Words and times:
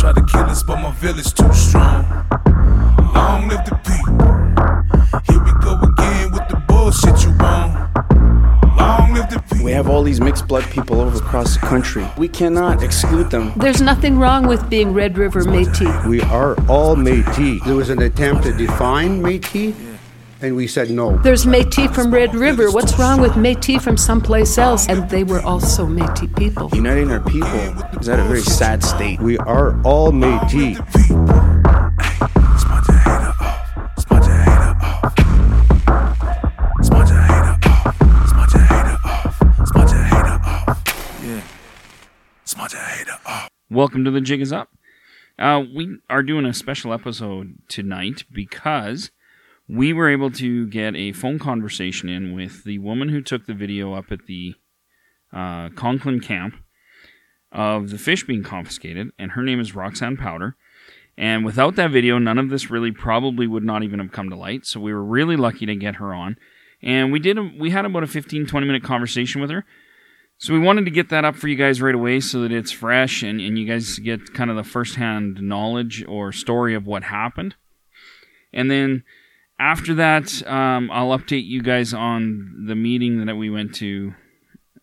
Try 0.00 0.12
to 0.14 0.22
kill 0.22 0.40
us, 0.44 0.62
but 0.62 0.80
my 0.80 0.90
village 0.92 1.34
too 1.34 1.52
strong. 1.52 2.06
Long 3.14 3.48
live 3.48 3.62
the 3.66 3.78
people. 3.84 4.32
Here 5.28 5.44
we 5.44 5.52
go 5.60 5.78
again 5.78 6.32
with 6.32 6.48
the 6.48 6.56
bullshit 6.66 7.22
you 7.22 7.36
want. 7.36 7.74
Long 8.78 9.12
live 9.12 9.28
the 9.28 9.42
people. 9.50 9.62
We 9.62 9.72
have 9.72 9.90
all 9.90 10.02
these 10.02 10.18
mixed 10.18 10.48
blood 10.48 10.64
people 10.70 11.02
over 11.02 11.18
across 11.18 11.52
the 11.52 11.60
country. 11.66 12.06
We 12.16 12.28
cannot 12.28 12.82
exclude 12.82 13.30
them. 13.30 13.52
There's 13.56 13.82
nothing 13.82 14.18
wrong 14.18 14.46
with 14.46 14.70
being 14.70 14.94
Red 14.94 15.18
River 15.18 15.42
Métis. 15.42 16.06
We 16.06 16.22
are 16.22 16.54
all 16.66 16.96
Métis. 16.96 17.62
There 17.66 17.76
was 17.76 17.90
an 17.90 18.00
attempt 18.00 18.44
to 18.44 18.54
define 18.54 19.22
Métis, 19.22 19.74
and 20.42 20.56
we 20.56 20.66
said 20.66 20.90
no. 20.90 21.16
There's 21.18 21.44
Métis 21.44 21.94
from 21.94 22.12
Red 22.12 22.34
River. 22.34 22.70
What's 22.70 22.98
wrong 22.98 23.20
with 23.20 23.32
Métis 23.32 23.82
from 23.82 23.96
someplace 23.96 24.56
else? 24.58 24.88
And 24.88 25.08
they 25.10 25.24
were 25.24 25.40
also 25.40 25.86
Métis 25.86 26.34
people. 26.36 26.70
Uniting 26.72 27.10
our 27.10 27.20
people 27.20 27.48
is 28.00 28.08
at 28.08 28.18
a 28.18 28.24
very 28.24 28.40
sad 28.40 28.82
state. 28.82 29.20
We 29.20 29.38
are 29.38 29.80
all 29.82 30.12
Métis. 30.12 30.78
Welcome 43.72 44.04
to 44.04 44.10
the 44.10 44.20
Jig 44.20 44.40
is 44.40 44.52
Up. 44.52 44.68
Uh, 45.38 45.62
we 45.74 45.98
are 46.10 46.22
doing 46.22 46.44
a 46.44 46.52
special 46.52 46.92
episode 46.92 47.54
tonight 47.68 48.24
because 48.32 49.10
we 49.70 49.92
were 49.92 50.08
able 50.08 50.30
to 50.32 50.66
get 50.66 50.96
a 50.96 51.12
phone 51.12 51.38
conversation 51.38 52.08
in 52.08 52.34
with 52.34 52.64
the 52.64 52.78
woman 52.78 53.08
who 53.08 53.22
took 53.22 53.46
the 53.46 53.54
video 53.54 53.94
up 53.94 54.10
at 54.10 54.26
the 54.26 54.54
uh, 55.32 55.68
Conklin 55.70 56.20
camp 56.20 56.56
of 57.52 57.90
the 57.90 57.98
fish 57.98 58.26
being 58.26 58.42
confiscated, 58.42 59.10
and 59.18 59.32
her 59.32 59.42
name 59.42 59.60
is 59.60 59.74
Roxanne 59.74 60.16
Powder. 60.16 60.56
And 61.16 61.44
without 61.44 61.76
that 61.76 61.90
video, 61.90 62.18
none 62.18 62.38
of 62.38 62.48
this 62.48 62.70
really 62.70 62.90
probably 62.90 63.46
would 63.46 63.62
not 63.62 63.82
even 63.82 64.00
have 64.00 64.10
come 64.10 64.30
to 64.30 64.36
light. 64.36 64.66
So 64.66 64.80
we 64.80 64.92
were 64.92 65.04
really 65.04 65.36
lucky 65.36 65.66
to 65.66 65.76
get 65.76 65.96
her 65.96 66.14
on. 66.14 66.36
And 66.82 67.12
we 67.12 67.20
did 67.20 67.38
a, 67.38 67.42
we 67.42 67.70
had 67.70 67.84
about 67.84 68.02
a 68.02 68.08
15 68.08 68.46
20 68.46 68.66
minute 68.66 68.82
conversation 68.82 69.40
with 69.40 69.50
her. 69.50 69.64
So 70.38 70.54
we 70.54 70.58
wanted 70.58 70.86
to 70.86 70.90
get 70.90 71.10
that 71.10 71.24
up 71.24 71.36
for 71.36 71.48
you 71.48 71.56
guys 71.56 71.82
right 71.82 71.94
away 71.94 72.20
so 72.20 72.40
that 72.40 72.52
it's 72.52 72.72
fresh 72.72 73.22
and, 73.22 73.40
and 73.40 73.58
you 73.58 73.66
guys 73.66 73.98
get 73.98 74.32
kind 74.32 74.50
of 74.50 74.56
the 74.56 74.64
firsthand 74.64 75.42
knowledge 75.42 76.02
or 76.08 76.32
story 76.32 76.74
of 76.74 76.86
what 76.86 77.04
happened. 77.04 77.56
And 78.52 78.70
then 78.70 79.04
after 79.60 79.94
that, 79.94 80.44
um, 80.46 80.90
I'll 80.90 81.16
update 81.16 81.46
you 81.46 81.62
guys 81.62 81.92
on 81.92 82.64
the 82.66 82.74
meeting 82.74 83.26
that 83.26 83.36
we 83.36 83.50
went 83.50 83.74
to 83.76 84.14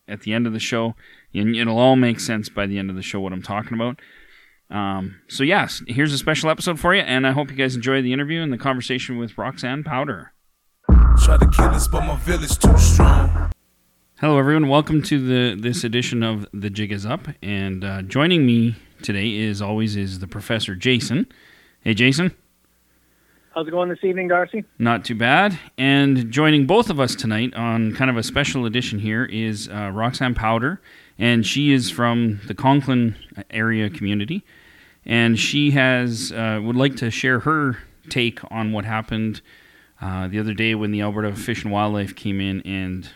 at 0.07 0.21
the 0.21 0.33
end 0.33 0.45
of 0.45 0.53
the 0.53 0.59
show. 0.59 0.95
And 1.33 1.55
it'll 1.55 1.79
all 1.79 1.95
make 1.95 2.19
sense 2.19 2.47
by 2.47 2.67
the 2.67 2.77
end 2.77 2.91
of 2.91 2.95
the 2.95 3.01
show 3.01 3.19
what 3.19 3.33
I'm 3.33 3.41
talking 3.41 3.73
about. 3.73 3.99
Um, 4.69 5.19
so, 5.27 5.43
yes, 5.43 5.81
here's 5.87 6.13
a 6.13 6.17
special 6.17 6.51
episode 6.51 6.79
for 6.79 6.93
you. 6.93 7.01
And 7.01 7.25
I 7.25 7.31
hope 7.31 7.49
you 7.49 7.55
guys 7.55 7.75
enjoy 7.75 8.03
the 8.03 8.13
interview 8.13 8.41
and 8.41 8.53
the 8.53 8.57
conversation 8.57 9.17
with 9.17 9.35
Roxanne 9.37 9.83
Powder. 9.83 10.33
Try 11.23 11.37
to 11.37 11.49
kill 11.49 11.69
us, 11.69 11.87
but 11.87 12.01
my 12.01 12.15
village 12.17 12.57
too 12.59 12.77
strong. 12.77 13.51
Hello, 14.19 14.37
everyone. 14.37 14.67
Welcome 14.67 15.01
to 15.03 15.19
the 15.19 15.59
this 15.59 15.83
edition 15.83 16.21
of 16.21 16.45
The 16.53 16.69
Jig 16.69 16.91
Is 16.91 17.05
Up. 17.05 17.27
And 17.41 17.83
uh, 17.83 18.03
joining 18.03 18.45
me 18.45 18.75
today, 19.01 19.35
is 19.35 19.59
always, 19.59 19.95
is 19.95 20.19
the 20.19 20.27
Professor 20.27 20.75
Jason. 20.75 21.27
Hey, 21.81 21.95
Jason. 21.95 22.35
How's 23.57 23.67
it 23.67 23.71
going 23.71 23.89
this 23.89 24.03
evening, 24.03 24.27
Darcy? 24.27 24.65
Not 24.77 25.03
too 25.03 25.15
bad. 25.15 25.57
And 25.79 26.29
joining 26.29 26.67
both 26.67 26.91
of 26.91 26.99
us 26.99 27.15
tonight 27.15 27.55
on 27.55 27.91
kind 27.95 28.11
of 28.11 28.15
a 28.15 28.21
special 28.21 28.67
edition 28.67 28.99
here 28.99 29.25
is 29.25 29.67
uh, 29.67 29.89
Roxanne 29.91 30.35
Powder, 30.35 30.79
and 31.17 31.43
she 31.43 31.73
is 31.73 31.89
from 31.89 32.39
the 32.45 32.53
Conklin 32.53 33.15
area 33.49 33.89
community, 33.89 34.45
and 35.07 35.39
she 35.39 35.71
has 35.71 36.31
uh, 36.31 36.61
would 36.63 36.75
like 36.75 36.97
to 36.97 37.09
share 37.09 37.39
her 37.39 37.79
take 38.11 38.41
on 38.51 38.73
what 38.73 38.85
happened 38.85 39.41
uh, 40.03 40.27
the 40.27 40.37
other 40.37 40.53
day 40.53 40.75
when 40.75 40.91
the 40.91 41.01
Alberta 41.01 41.35
Fish 41.35 41.63
and 41.63 41.73
Wildlife 41.73 42.15
came 42.15 42.39
in 42.39 42.61
and 42.61 43.09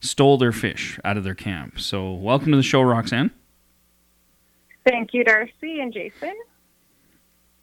stole 0.00 0.38
their 0.38 0.52
fish 0.52 0.98
out 1.04 1.18
of 1.18 1.24
their 1.24 1.34
camp. 1.34 1.80
So, 1.80 2.14
welcome 2.14 2.50
to 2.50 2.56
the 2.56 2.62
show, 2.62 2.80
Roxanne. 2.80 3.30
Thank 4.86 5.12
you, 5.12 5.22
Darcy 5.22 5.80
and 5.80 5.92
Jason. 5.92 6.32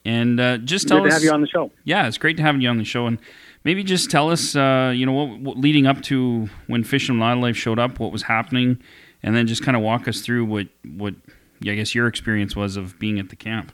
And 0.05 0.39
uh, 0.39 0.57
just 0.57 0.87
tell 0.87 0.97
Good 0.97 1.03
to 1.03 1.07
us, 1.09 1.13
have 1.15 1.23
you 1.23 1.31
on 1.31 1.41
the 1.41 1.47
show. 1.47 1.71
yeah, 1.85 2.07
it's 2.07 2.17
great 2.17 2.35
to 2.37 2.43
have 2.43 2.61
you 2.61 2.69
on 2.69 2.77
the 2.77 2.83
show, 2.83 3.07
and 3.07 3.19
maybe 3.63 3.83
just 3.83 4.11
tell 4.11 4.29
us, 4.29 4.55
uh, 4.55 4.91
you 4.93 5.05
know, 5.05 5.13
what, 5.13 5.39
what 5.39 5.57
leading 5.57 5.87
up 5.87 6.01
to 6.03 6.49
when 6.67 6.83
Fish 6.83 7.07
and 7.07 7.19
Wildlife 7.19 7.55
showed 7.55 7.79
up, 7.79 7.99
what 7.99 8.11
was 8.11 8.23
happening, 8.23 8.81
and 9.21 9.35
then 9.35 9.47
just 9.47 9.63
kind 9.63 9.77
of 9.77 9.83
walk 9.83 10.07
us 10.07 10.21
through 10.21 10.45
what 10.45 10.67
what 10.83 11.15
yeah, 11.61 11.71
I 11.71 11.75
guess 11.75 11.95
your 11.95 12.07
experience 12.07 12.55
was 12.55 12.75
of 12.75 12.99
being 12.99 13.19
at 13.19 13.29
the 13.29 13.35
camp. 13.35 13.71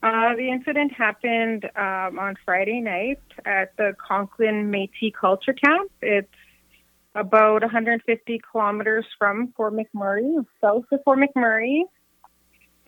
Uh, 0.00 0.36
the 0.36 0.48
incident 0.50 0.92
happened 0.92 1.64
um, 1.74 2.20
on 2.20 2.36
Friday 2.44 2.80
night 2.80 3.20
at 3.44 3.76
the 3.76 3.96
Conklin 3.98 4.70
Métis 4.70 5.12
Culture 5.12 5.52
Camp. 5.52 5.90
It's 6.00 6.28
about 7.16 7.62
150 7.62 8.40
kilometers 8.52 9.04
from 9.18 9.52
Fort 9.56 9.74
McMurray, 9.74 10.46
south 10.60 10.84
of 10.92 11.02
Fort 11.02 11.18
McMurray. 11.18 11.80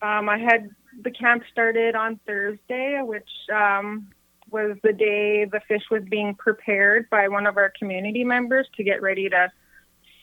Um, 0.03 0.29
I 0.29 0.39
had 0.39 0.71
the 1.03 1.11
camp 1.11 1.43
started 1.51 1.95
on 1.95 2.19
Thursday, 2.27 3.01
which 3.03 3.29
um, 3.55 4.09
was 4.51 4.77
the 4.83 4.93
day 4.93 5.45
the 5.45 5.61
fish 5.69 5.83
was 5.91 6.03
being 6.11 6.35
prepared 6.35 7.09
by 7.11 7.29
one 7.29 7.47
of 7.47 7.57
our 7.57 7.73
community 7.79 8.25
members 8.25 8.69
to 8.77 8.85
get 8.85 9.03
ready 9.03 9.29
to 9.29 9.51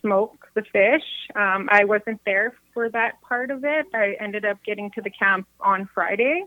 smoke 0.02 0.48
the 0.54 0.62
fish. 0.62 1.04
Um, 1.36 1.68
I 1.72 1.86
wasn't 1.86 2.22
there 2.26 2.54
for 2.74 2.90
that 2.90 3.22
part 3.22 3.52
of 3.52 3.64
it. 3.64 3.88
I 3.94 4.16
ended 4.20 4.46
up 4.46 4.58
getting 4.66 4.92
to 4.92 5.02
the 5.02 5.10
camp 5.10 5.48
on 5.60 5.90
Friday. 5.94 6.44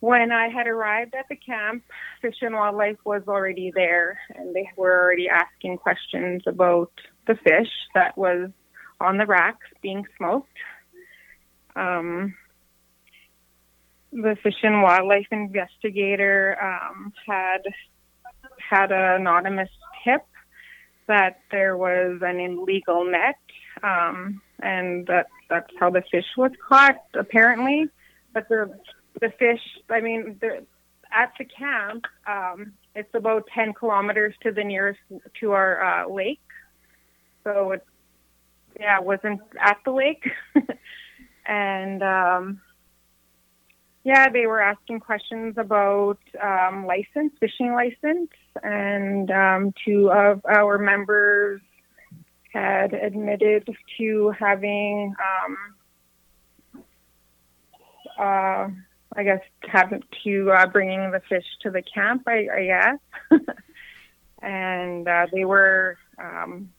When 0.00 0.32
I 0.32 0.48
had 0.48 0.66
arrived 0.66 1.14
at 1.14 1.28
the 1.28 1.36
camp, 1.36 1.84
Fish 2.20 2.34
and 2.42 2.54
Wildlife 2.54 2.98
was 3.04 3.22
already 3.28 3.70
there, 3.72 4.18
and 4.34 4.52
they 4.54 4.68
were 4.76 5.00
already 5.00 5.28
asking 5.28 5.78
questions 5.78 6.42
about 6.46 6.90
the 7.28 7.36
fish 7.36 7.70
that 7.94 8.18
was 8.18 8.50
on 9.00 9.16
the 9.16 9.26
racks 9.26 9.68
being 9.80 10.04
smoked. 10.16 10.58
Um, 11.76 12.34
the 14.12 14.36
Fish 14.42 14.62
and 14.62 14.82
Wildlife 14.82 15.28
investigator 15.30 16.56
um, 16.62 17.12
had 17.26 17.62
had 18.58 18.92
an 18.92 19.20
anonymous 19.20 19.70
tip 20.04 20.24
that 21.08 21.40
there 21.50 21.76
was 21.76 22.20
an 22.22 22.38
illegal 22.38 23.04
net, 23.04 23.36
um, 23.82 24.40
and 24.60 25.06
that 25.06 25.26
that's 25.48 25.72
how 25.78 25.90
the 25.90 26.02
fish 26.10 26.26
was 26.36 26.52
caught, 26.66 27.02
apparently. 27.14 27.88
But 28.32 28.48
the 28.48 28.78
the 29.20 29.30
fish, 29.38 29.60
I 29.90 30.00
mean, 30.00 30.40
at 31.12 31.32
the 31.38 31.44
camp, 31.44 32.04
um, 32.26 32.72
it's 32.94 33.14
about 33.14 33.46
10 33.54 33.74
kilometers 33.74 34.34
to 34.42 34.52
the 34.52 34.64
nearest 34.64 35.00
to 35.40 35.52
our 35.52 35.82
uh, 35.82 36.08
lake. 36.08 36.40
So 37.44 37.72
it, 37.72 37.86
yeah, 38.78 39.00
wasn't 39.00 39.40
at 39.60 39.78
the 39.84 39.90
lake, 39.90 40.24
and 41.46 42.02
um, 42.02 42.60
yeah, 44.04 44.28
they 44.28 44.46
were 44.46 44.60
asking 44.60 45.00
questions 45.00 45.54
about 45.58 46.18
um, 46.42 46.86
license, 46.86 47.32
fishing 47.38 47.72
license, 47.72 48.30
and 48.62 49.30
um, 49.30 49.72
two 49.84 50.10
of 50.10 50.44
our 50.44 50.76
members 50.78 51.60
had 52.52 52.92
admitted 52.94 53.68
to 53.98 54.34
having, 54.38 55.14
um, 55.46 56.84
uh, 58.18 58.68
I 59.16 59.22
guess, 59.22 59.40
having 59.68 60.02
to 60.24 60.50
uh, 60.50 60.66
bringing 60.66 61.12
the 61.12 61.22
fish 61.28 61.46
to 61.62 61.70
the 61.70 61.82
camp. 61.82 62.24
I, 62.26 62.48
I 62.52 62.64
guess, 62.66 63.40
and 64.42 65.06
uh, 65.06 65.26
they 65.32 65.44
were, 65.44 65.96
um, 66.18 66.70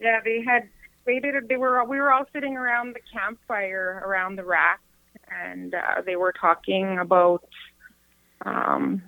yeah, 0.00 0.20
they 0.24 0.42
had 0.42 0.70
waited. 1.06 1.48
They 1.50 1.56
were, 1.56 1.84
we 1.84 1.98
were 1.98 2.10
all 2.10 2.24
sitting 2.32 2.56
around 2.56 2.94
the 2.94 3.00
campfire 3.12 4.02
around 4.06 4.36
the 4.36 4.44
rack 4.44 4.80
and 5.30 5.74
uh, 5.74 6.02
they 6.04 6.16
were 6.16 6.32
talking 6.32 6.98
about 6.98 7.44
um, 8.44 9.02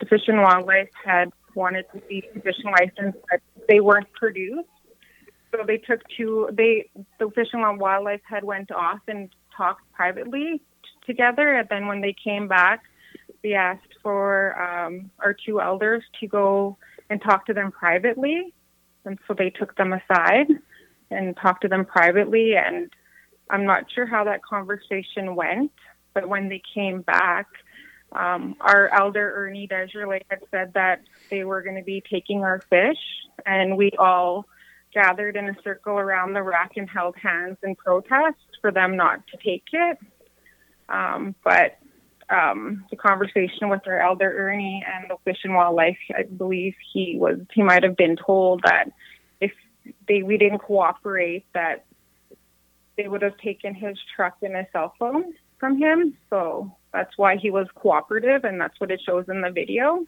the 0.00 0.06
Fish 0.06 0.22
and 0.26 0.42
Wildlife 0.42 0.90
had 1.04 1.32
wanted 1.54 1.84
to 1.92 2.02
see 2.08 2.22
fishing 2.42 2.70
license, 2.70 3.16
but 3.30 3.40
they 3.68 3.80
weren't 3.80 4.10
produced. 4.12 4.68
So 5.50 5.62
they 5.66 5.76
took 5.76 6.00
two. 6.16 6.48
They 6.52 6.88
the 7.18 7.30
Fish 7.34 7.48
and 7.52 7.78
Wildlife 7.78 8.22
had 8.24 8.42
went 8.42 8.70
off 8.72 9.00
and 9.06 9.28
talked 9.56 9.82
privately 9.92 10.60
t- 10.60 10.62
together, 11.06 11.52
and 11.52 11.68
then 11.68 11.86
when 11.86 12.00
they 12.00 12.14
came 12.24 12.48
back, 12.48 12.82
they 13.42 13.52
asked 13.52 13.94
for 14.02 14.60
um, 14.60 15.10
our 15.18 15.34
two 15.34 15.60
elders 15.60 16.02
to 16.20 16.26
go 16.26 16.78
and 17.10 17.20
talk 17.20 17.46
to 17.46 17.52
them 17.52 17.70
privately, 17.70 18.54
and 19.04 19.18
so 19.28 19.34
they 19.34 19.50
took 19.50 19.76
them 19.76 19.92
aside 19.92 20.46
and 21.10 21.36
talked 21.36 21.62
to 21.62 21.68
them 21.68 21.84
privately 21.84 22.54
and 22.56 22.90
I'm 23.52 23.66
not 23.66 23.84
sure 23.92 24.06
how 24.06 24.24
that 24.24 24.42
conversation 24.42 25.36
went, 25.36 25.72
but 26.14 26.28
when 26.28 26.48
they 26.48 26.62
came 26.74 27.02
back, 27.02 27.46
um, 28.12 28.56
our 28.60 28.88
elder 28.88 29.32
Ernie 29.36 29.66
Desjardins 29.66 30.24
had 30.30 30.40
said 30.50 30.72
that 30.74 31.02
they 31.30 31.44
were 31.44 31.62
going 31.62 31.76
to 31.76 31.82
be 31.82 32.02
taking 32.10 32.42
our 32.42 32.62
fish, 32.68 32.98
and 33.46 33.76
we 33.76 33.92
all 33.98 34.46
gathered 34.92 35.36
in 35.36 35.48
a 35.48 35.56
circle 35.62 35.94
around 35.94 36.32
the 36.32 36.42
rack 36.42 36.72
and 36.76 36.88
held 36.88 37.14
hands 37.16 37.56
in 37.62 37.76
protest 37.76 38.38
for 38.60 38.72
them 38.72 38.96
not 38.96 39.26
to 39.28 39.36
take 39.36 39.64
it. 39.72 39.98
Um, 40.88 41.34
but 41.44 41.78
um, 42.28 42.84
the 42.90 42.96
conversation 42.96 43.68
with 43.68 43.82
our 43.86 44.00
elder 44.00 44.30
Ernie 44.48 44.84
and 44.86 45.10
the 45.10 45.16
Fish 45.24 45.40
and 45.44 45.54
Wildlife, 45.54 45.98
I 46.16 46.22
believe 46.22 46.74
he 46.92 47.16
was 47.18 47.38
he 47.52 47.62
might 47.62 47.82
have 47.82 47.96
been 47.96 48.16
told 48.16 48.62
that 48.64 48.86
if 49.40 49.52
they 50.08 50.22
we 50.22 50.38
didn't 50.38 50.60
cooperate, 50.60 51.44
that 51.54 51.84
they 52.96 53.08
would 53.08 53.22
have 53.22 53.36
taken 53.38 53.74
his 53.74 53.98
truck 54.14 54.36
and 54.42 54.56
his 54.56 54.66
cell 54.72 54.94
phone 54.98 55.34
from 55.58 55.78
him. 55.78 56.16
So 56.30 56.74
that's 56.92 57.16
why 57.16 57.36
he 57.36 57.50
was 57.50 57.66
cooperative, 57.74 58.44
and 58.44 58.60
that's 58.60 58.78
what 58.80 58.90
it 58.90 59.00
shows 59.04 59.26
in 59.28 59.40
the 59.40 59.50
video. 59.50 60.06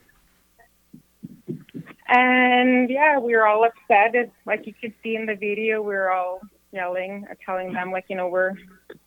And 2.06 2.90
yeah, 2.90 3.18
we 3.18 3.34
were 3.34 3.46
all 3.46 3.64
upset. 3.64 4.14
It, 4.14 4.30
like 4.46 4.66
you 4.66 4.74
could 4.78 4.92
see 5.02 5.16
in 5.16 5.26
the 5.26 5.34
video, 5.34 5.80
we 5.80 5.94
were 5.94 6.10
all 6.10 6.40
yelling, 6.72 7.26
telling 7.46 7.72
them 7.72 7.90
like, 7.90 8.04
you 8.08 8.16
know, 8.16 8.28
we're 8.28 8.52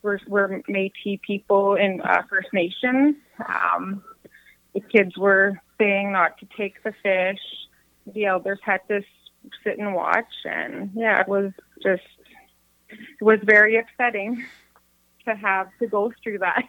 we're 0.02 0.20
we're 0.28 0.62
Métis 0.64 1.22
people 1.22 1.76
in 1.76 2.02
uh, 2.02 2.24
First 2.30 2.48
Nations. 2.54 3.16
Um, 3.48 4.04
the 4.74 4.80
kids 4.80 5.16
were 5.18 5.62
saying 5.78 6.12
not 6.12 6.38
to 6.40 6.48
take 6.58 6.82
the 6.84 6.94
fish. 7.04 7.40
The 8.14 8.26
elders 8.26 8.60
had 8.64 8.82
to 8.88 9.02
sit 9.64 9.78
and 9.78 9.94
watch, 9.94 10.34
and 10.46 10.90
yeah, 10.96 11.22
it 11.22 11.28
was 11.28 11.52
just 11.84 12.02
was 13.22 13.40
very 13.44 13.78
upsetting 13.78 14.46
to 15.26 15.36
have 15.36 15.70
to 15.80 15.88
go 15.88 16.12
through 16.24 16.40
that 16.40 16.64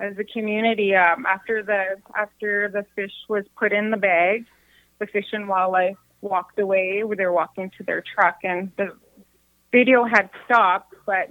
as 0.00 0.18
a 0.18 0.24
community. 0.24 0.94
Um, 0.94 1.26
after 1.26 1.62
the 1.62 1.96
after 2.16 2.68
the 2.68 2.84
fish 2.94 3.12
was 3.28 3.44
put 3.58 3.72
in 3.72 3.90
the 3.90 3.96
bag, 3.96 4.46
the 4.98 5.06
fish 5.06 5.26
and 5.32 5.48
wildlife 5.48 5.96
walked 6.20 6.58
away. 6.58 7.02
They 7.02 7.24
were 7.24 7.32
walking 7.32 7.70
to 7.78 7.84
their 7.84 8.02
truck, 8.02 8.38
and 8.42 8.72
the 8.76 8.96
video 9.72 10.04
had 10.04 10.30
stopped, 10.44 10.94
but 11.04 11.30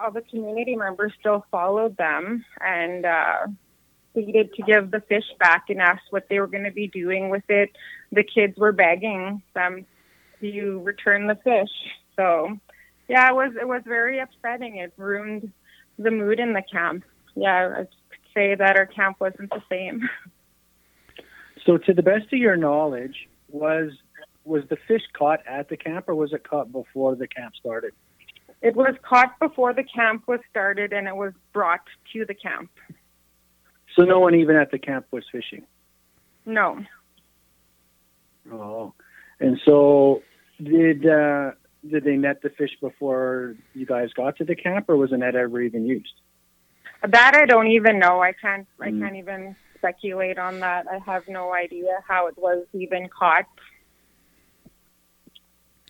all 0.00 0.10
the 0.10 0.22
community 0.22 0.76
members 0.76 1.12
still 1.20 1.44
followed 1.50 1.96
them 1.96 2.44
and 2.60 3.04
uh, 3.04 3.46
pleaded 4.12 4.54
to 4.54 4.62
give 4.62 4.90
the 4.90 5.00
fish 5.00 5.24
back 5.38 5.64
and 5.68 5.80
asked 5.80 6.06
what 6.10 6.28
they 6.28 6.40
were 6.40 6.46
going 6.46 6.64
to 6.64 6.70
be 6.70 6.88
doing 6.88 7.30
with 7.30 7.44
it. 7.48 7.70
The 8.10 8.24
kids 8.24 8.56
were 8.58 8.72
begging 8.72 9.42
them 9.54 9.86
to 10.40 10.80
return 10.80 11.26
the 11.26 11.36
fish. 11.36 11.70
So, 12.16 12.58
yeah, 13.08 13.28
it 13.28 13.34
was 13.34 13.52
it 13.60 13.66
was 13.66 13.82
very 13.86 14.20
upsetting. 14.20 14.76
It 14.76 14.92
ruined 14.96 15.52
the 15.98 16.10
mood 16.10 16.40
in 16.40 16.52
the 16.52 16.62
camp. 16.62 17.04
Yeah, 17.34 17.74
I 17.76 17.78
could 17.80 17.88
say 18.34 18.54
that 18.54 18.76
our 18.76 18.86
camp 18.86 19.18
wasn't 19.20 19.50
the 19.50 19.62
same. 19.70 20.08
So, 21.64 21.78
to 21.78 21.94
the 21.94 22.02
best 22.02 22.24
of 22.32 22.40
your 22.40 22.56
knowledge, 22.56 23.28
was 23.48 23.92
was 24.42 24.64
the 24.68 24.76
fish 24.88 25.02
caught 25.12 25.46
at 25.46 25.68
the 25.68 25.76
camp, 25.76 26.08
or 26.08 26.14
was 26.16 26.32
it 26.32 26.42
caught 26.42 26.72
before 26.72 27.14
the 27.14 27.28
camp 27.28 27.54
started? 27.54 27.92
It 28.62 28.74
was 28.74 28.96
caught 29.08 29.38
before 29.38 29.72
the 29.72 29.84
camp 29.84 30.24
was 30.26 30.40
started, 30.50 30.92
and 30.92 31.06
it 31.06 31.14
was 31.14 31.32
brought 31.52 31.82
to 32.14 32.24
the 32.24 32.34
camp. 32.34 32.68
So, 33.94 34.02
no 34.02 34.18
one 34.18 34.34
even 34.34 34.56
at 34.56 34.72
the 34.72 34.78
camp 34.80 35.06
was 35.12 35.22
fishing. 35.30 35.64
No, 36.46 36.84
Oh, 38.50 38.94
and 39.40 39.60
so 39.64 40.22
did 40.62 41.06
uh, 41.06 41.52
did 41.88 42.04
they 42.04 42.16
net 42.16 42.42
the 42.42 42.50
fish 42.50 42.70
before 42.80 43.56
you 43.74 43.86
guys 43.86 44.12
got 44.14 44.36
to 44.36 44.44
the 44.44 44.54
camp, 44.54 44.88
or 44.88 44.96
was 44.96 45.10
the 45.10 45.18
net 45.18 45.34
ever 45.34 45.60
even 45.60 45.86
used? 45.86 46.14
that 47.08 47.34
I 47.34 47.46
don't 47.46 47.66
even 47.66 47.98
know. 47.98 48.22
I 48.22 48.32
can't. 48.32 48.66
I 48.80 48.90
Mm. 48.90 49.00
can't 49.00 49.16
even 49.16 49.56
speculate 49.76 50.38
on 50.38 50.60
that. 50.60 50.86
I 50.86 50.98
have 50.98 51.26
no 51.26 51.52
idea 51.52 51.98
how 52.06 52.28
it 52.28 52.38
was 52.38 52.64
even 52.72 53.08
caught. 53.08 53.46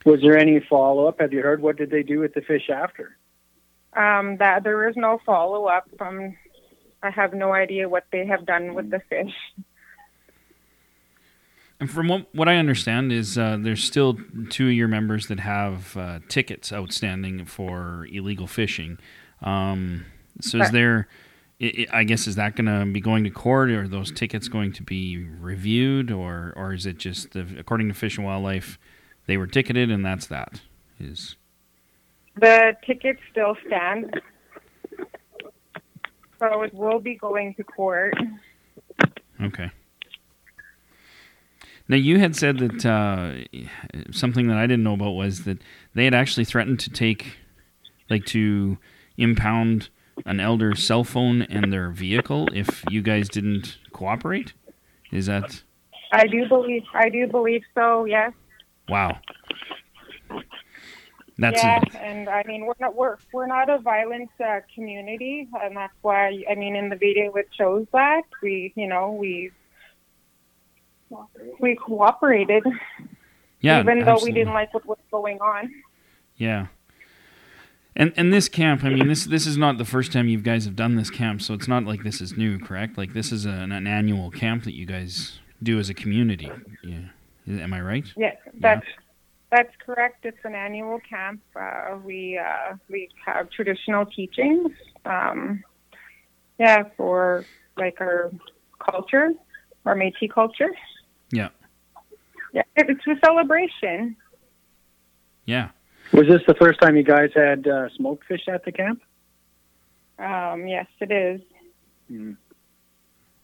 Was 0.06 0.20
there 0.22 0.38
any 0.38 0.58
follow 0.60 1.06
up? 1.06 1.20
Have 1.20 1.32
you 1.34 1.42
heard 1.42 1.60
what 1.60 1.76
did 1.76 1.90
they 1.90 2.02
do 2.02 2.20
with 2.20 2.32
the 2.32 2.40
fish 2.40 2.70
after? 2.70 3.18
Um, 3.92 4.38
that 4.38 4.64
there 4.64 4.88
is 4.88 4.96
no 4.96 5.20
follow 5.26 5.66
up 5.66 5.86
from. 5.98 6.34
I 7.02 7.10
have 7.10 7.34
no 7.34 7.52
idea 7.52 7.88
what 7.90 8.04
they 8.10 8.24
have 8.26 8.46
done 8.46 8.74
with 8.74 8.90
the 8.90 9.00
fish. 9.00 9.34
And 11.82 11.90
from 11.90 12.06
what, 12.06 12.32
what 12.32 12.48
I 12.48 12.58
understand 12.58 13.10
is 13.10 13.36
uh, 13.36 13.58
there's 13.58 13.82
still 13.82 14.16
two 14.50 14.68
of 14.68 14.72
your 14.72 14.86
members 14.86 15.26
that 15.26 15.40
have 15.40 15.96
uh, 15.96 16.20
tickets 16.28 16.72
outstanding 16.72 17.44
for 17.44 18.06
illegal 18.08 18.46
fishing. 18.46 19.00
Um, 19.40 20.04
so 20.40 20.58
is 20.60 20.70
there? 20.70 21.08
I 21.60 21.86
I 21.92 22.04
guess 22.04 22.28
is 22.28 22.36
that 22.36 22.54
going 22.54 22.66
to 22.66 22.86
be 22.92 23.00
going 23.00 23.24
to 23.24 23.30
court, 23.30 23.72
or 23.72 23.88
those 23.88 24.12
tickets 24.12 24.46
going 24.46 24.72
to 24.74 24.84
be 24.84 25.26
reviewed, 25.40 26.12
or 26.12 26.52
or 26.54 26.72
is 26.72 26.86
it 26.86 26.98
just 26.98 27.32
the, 27.32 27.48
according 27.58 27.88
to 27.88 27.94
Fish 27.94 28.16
and 28.16 28.24
Wildlife, 28.24 28.78
they 29.26 29.36
were 29.36 29.48
ticketed 29.48 29.90
and 29.90 30.06
that's 30.06 30.28
that? 30.28 30.60
Is 31.00 31.34
The 32.36 32.76
tickets 32.86 33.18
still 33.32 33.56
stand, 33.66 34.20
so 36.38 36.62
it 36.62 36.72
will 36.72 37.00
be 37.00 37.16
going 37.16 37.54
to 37.54 37.64
court. 37.64 38.14
Okay. 39.42 39.72
Now 41.92 41.98
you 41.98 42.18
had 42.18 42.34
said 42.34 42.56
that 42.56 42.86
uh, 42.86 43.34
something 44.12 44.46
that 44.46 44.56
I 44.56 44.62
didn't 44.62 44.82
know 44.82 44.94
about 44.94 45.10
was 45.10 45.44
that 45.44 45.58
they 45.94 46.06
had 46.06 46.14
actually 46.14 46.46
threatened 46.46 46.80
to 46.80 46.90
take, 46.90 47.36
like, 48.08 48.24
to 48.28 48.78
impound 49.18 49.90
an 50.24 50.40
elder's 50.40 50.82
cell 50.82 51.04
phone 51.04 51.42
and 51.42 51.70
their 51.70 51.90
vehicle 51.90 52.48
if 52.54 52.82
you 52.88 53.02
guys 53.02 53.28
didn't 53.28 53.76
cooperate. 53.92 54.54
Is 55.10 55.26
that 55.26 55.62
I 56.12 56.26
do 56.28 56.48
believe. 56.48 56.84
I 56.94 57.10
do 57.10 57.26
believe 57.26 57.62
so. 57.74 58.06
Yes. 58.06 58.32
wow? 58.88 59.18
That's 61.36 61.62
yeah, 61.62 61.82
and 62.00 62.26
I 62.30 62.42
mean 62.46 62.64
we're 62.64 62.72
not 62.80 62.94
we're 62.94 63.18
we're 63.34 63.46
not 63.46 63.68
a 63.68 63.78
violent 63.78 64.30
uh, 64.42 64.60
community, 64.74 65.46
and 65.62 65.76
that's 65.76 65.92
why 66.00 66.42
I 66.50 66.54
mean 66.54 66.74
in 66.74 66.88
the 66.88 66.96
video 66.96 67.34
it 67.34 67.48
shows 67.52 67.86
that 67.92 68.22
we 68.42 68.72
you 68.76 68.86
know 68.86 69.12
we 69.12 69.50
we 71.60 71.76
cooperated 71.76 72.64
yeah. 73.62 73.80
even 73.80 74.00
though 74.00 74.12
absolutely. 74.12 74.30
we 74.30 74.34
didn't 74.34 74.54
like 74.54 74.74
what 74.74 74.86
was 74.86 74.98
going 75.10 75.40
on. 75.40 75.72
Yeah. 76.36 76.66
And 77.94 78.12
and 78.16 78.32
this 78.32 78.48
camp, 78.48 78.84
I 78.84 78.88
mean, 78.88 79.08
this 79.08 79.26
this 79.26 79.46
is 79.46 79.56
not 79.56 79.78
the 79.78 79.84
first 79.84 80.12
time 80.12 80.26
you 80.26 80.38
guys 80.38 80.64
have 80.64 80.76
done 80.76 80.96
this 80.96 81.10
camp, 81.10 81.42
so 81.42 81.52
it's 81.52 81.68
not 81.68 81.84
like 81.84 82.02
this 82.02 82.22
is 82.22 82.36
new, 82.36 82.58
correct? 82.58 82.96
Like 82.96 83.12
this 83.12 83.32
is 83.32 83.44
an, 83.44 83.70
an 83.70 83.86
annual 83.86 84.30
camp 84.30 84.64
that 84.64 84.74
you 84.74 84.86
guys 84.86 85.40
do 85.62 85.78
as 85.78 85.90
a 85.90 85.94
community. 85.94 86.50
Yeah, 86.82 87.62
am 87.62 87.74
I 87.74 87.82
right? 87.82 88.06
Yeah, 88.16 88.32
that's 88.54 88.86
that's 89.50 89.72
correct. 89.84 90.24
It's 90.24 90.42
an 90.44 90.54
annual 90.54 91.00
camp. 91.00 91.42
Uh, 91.54 91.98
we 92.02 92.38
uh, 92.38 92.76
we 92.88 93.10
have 93.26 93.50
traditional 93.50 94.06
teachings. 94.06 94.72
Um, 95.04 95.62
yeah, 96.58 96.84
for 96.96 97.44
like 97.76 98.00
our 98.00 98.32
culture, 98.78 99.32
our 99.84 99.94
Métis 99.94 100.32
culture. 100.32 100.70
Yeah, 101.32 101.48
Yeah, 102.52 102.62
it's 102.76 103.00
a 103.06 103.14
celebration. 103.24 104.16
yeah. 105.46 105.70
Was 106.12 106.26
this 106.28 106.42
the 106.46 106.54
first 106.54 106.78
time 106.80 106.94
you 106.96 107.02
guys 107.04 107.30
had 107.34 107.66
uh, 107.66 107.88
smoked 107.96 108.26
fish 108.26 108.42
at 108.46 108.64
the 108.66 108.72
camp? 108.72 109.00
Um, 110.18 110.66
yes, 110.68 110.86
it 111.00 111.10
is. 111.10 112.36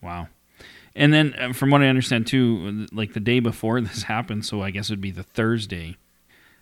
Wow. 0.02 0.28
And 0.94 1.12
then, 1.12 1.34
uh, 1.38 1.52
from 1.54 1.70
what 1.70 1.80
I 1.80 1.86
understand 1.88 2.26
too, 2.26 2.86
like 2.92 3.14
the 3.14 3.20
day 3.20 3.40
before 3.40 3.80
this 3.80 4.02
happened, 4.04 4.44
so 4.44 4.60
I 4.62 4.70
guess 4.70 4.90
it 4.90 4.92
would 4.92 5.00
be 5.00 5.10
the 5.10 5.22
Thursday. 5.22 5.96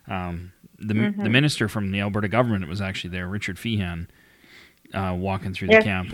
Um, 0.07 0.53
the 0.79 0.93
the 1.17 1.29
minister 1.29 1.67
from 1.67 1.91
the 1.91 1.99
Alberta 1.99 2.27
government 2.29 2.67
was 2.69 2.79
actually 2.79 3.09
there, 3.09 3.27
Richard 3.27 3.57
Feehan, 3.57 4.07
uh, 4.93 5.13
walking 5.17 5.53
through 5.53 5.69
Yes, 5.71 5.83
the 5.83 5.89
camp. 5.89 6.13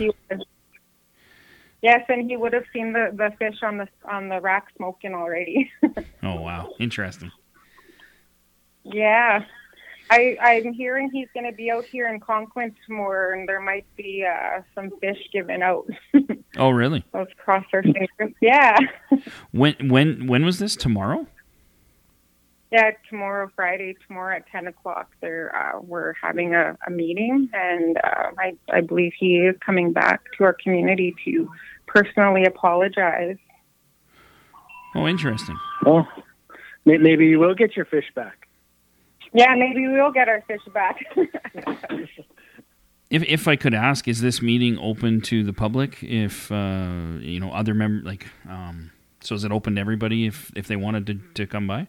Yes, 1.84 2.00
and 2.08 2.30
he 2.30 2.36
would 2.38 2.54
have 2.54 2.64
seen 2.72 2.94
the, 2.94 3.10
the 3.12 3.30
fish 3.38 3.58
on 3.62 3.76
the 3.76 3.86
on 4.10 4.30
the 4.30 4.40
rack 4.40 4.68
smoking 4.76 5.14
already. 5.14 5.70
Oh 6.22 6.40
wow, 6.40 6.72
interesting. 6.80 7.30
yeah, 8.84 9.44
I 10.10 10.36
I'm 10.40 10.72
hearing 10.72 11.10
he's 11.12 11.28
going 11.34 11.44
to 11.44 11.52
be 11.54 11.70
out 11.70 11.84
here 11.84 12.08
in 12.08 12.18
Conklin 12.20 12.74
tomorrow, 12.86 13.38
and 13.38 13.46
there 13.48 13.60
might 13.60 13.84
be 13.96 14.24
uh, 14.24 14.62
some 14.74 14.90
fish 15.00 15.18
given 15.32 15.62
out. 15.62 15.86
Oh 16.56 16.70
really? 16.70 17.04
Let's 17.12 17.32
cross 17.44 17.64
our 17.72 17.82
fingers. 17.82 18.32
Yeah, 18.40 18.78
When 19.50 19.74
when 19.90 20.28
when 20.28 20.44
was 20.44 20.60
this? 20.60 20.76
Tomorrow? 20.76 21.26
yeah. 22.70 22.92
Tomorrow, 23.10 23.50
Friday, 23.56 23.96
tomorrow 24.06 24.36
at 24.36 24.46
ten 24.46 24.68
o'clock, 24.68 25.10
there 25.20 25.52
uh, 25.54 25.80
we're 25.80 26.12
having 26.22 26.54
a, 26.54 26.76
a 26.86 26.90
meeting, 26.90 27.48
and 27.52 27.96
uh, 27.98 28.30
I 28.38 28.54
I 28.72 28.80
believe 28.82 29.12
he 29.18 29.38
is 29.38 29.56
coming 29.66 29.92
back 29.92 30.20
to 30.38 30.44
our 30.44 30.52
community 30.62 31.12
to 31.24 31.50
personally 31.94 32.44
apologize. 32.44 33.36
Oh, 34.94 35.06
interesting. 35.06 35.58
Well, 35.84 36.06
maybe 36.84 37.26
you 37.26 37.38
will 37.38 37.54
get 37.54 37.76
your 37.76 37.84
fish 37.84 38.06
back. 38.14 38.48
Yeah, 39.32 39.54
maybe 39.56 39.88
we'll 39.88 40.12
get 40.12 40.28
our 40.28 40.42
fish 40.46 40.62
back. 40.72 41.04
If 43.10 43.22
if 43.28 43.46
I 43.46 43.54
could 43.54 43.74
ask, 43.74 44.08
is 44.08 44.22
this 44.22 44.42
meeting 44.42 44.76
open 44.78 45.20
to 45.20 45.44
the 45.44 45.52
public? 45.52 46.02
If 46.02 46.50
uh, 46.50 47.18
you 47.20 47.38
know 47.38 47.52
other 47.52 47.72
mem 47.72 48.02
like, 48.02 48.26
um, 48.48 48.90
so 49.20 49.36
is 49.36 49.44
it 49.44 49.52
open 49.52 49.74
to 49.76 49.80
everybody 49.80 50.26
if 50.26 50.50
if 50.56 50.66
they 50.66 50.74
wanted 50.74 51.06
to, 51.06 51.20
to 51.34 51.46
come 51.46 51.66
by? 51.66 51.86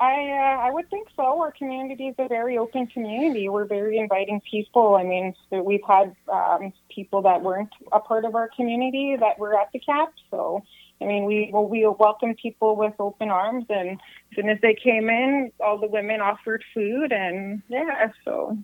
I 0.00 0.14
uh, 0.14 0.66
I 0.66 0.70
would 0.70 0.88
think 0.90 1.08
so. 1.16 1.40
Our 1.40 1.52
community 1.52 2.08
is 2.08 2.14
a 2.18 2.28
very 2.28 2.56
open 2.56 2.86
community. 2.86 3.48
We're 3.48 3.64
very 3.64 3.98
inviting 3.98 4.40
people. 4.48 4.94
I 4.94 5.02
mean, 5.02 5.34
we've 5.50 5.82
had 5.86 6.14
um, 6.32 6.72
people 6.88 7.22
that 7.22 7.42
weren't 7.42 7.72
a 7.92 7.98
part 7.98 8.24
of 8.24 8.34
our 8.34 8.48
community 8.54 9.16
that 9.18 9.38
were 9.38 9.58
at 9.58 9.70
the 9.72 9.80
cap. 9.80 10.12
So, 10.30 10.62
I 11.00 11.04
mean, 11.04 11.24
we 11.24 11.50
well, 11.52 11.66
we 11.66 11.84
welcome 11.98 12.34
people 12.34 12.76
with 12.76 12.94
open 13.00 13.28
arms, 13.28 13.64
and 13.68 13.90
as 13.90 14.36
soon 14.36 14.48
as 14.48 14.58
they 14.62 14.74
came 14.74 15.08
in, 15.08 15.50
all 15.58 15.78
the 15.78 15.88
women 15.88 16.20
offered 16.20 16.62
food, 16.72 17.12
and 17.12 17.62
yeah, 17.68 18.12
so 18.24 18.56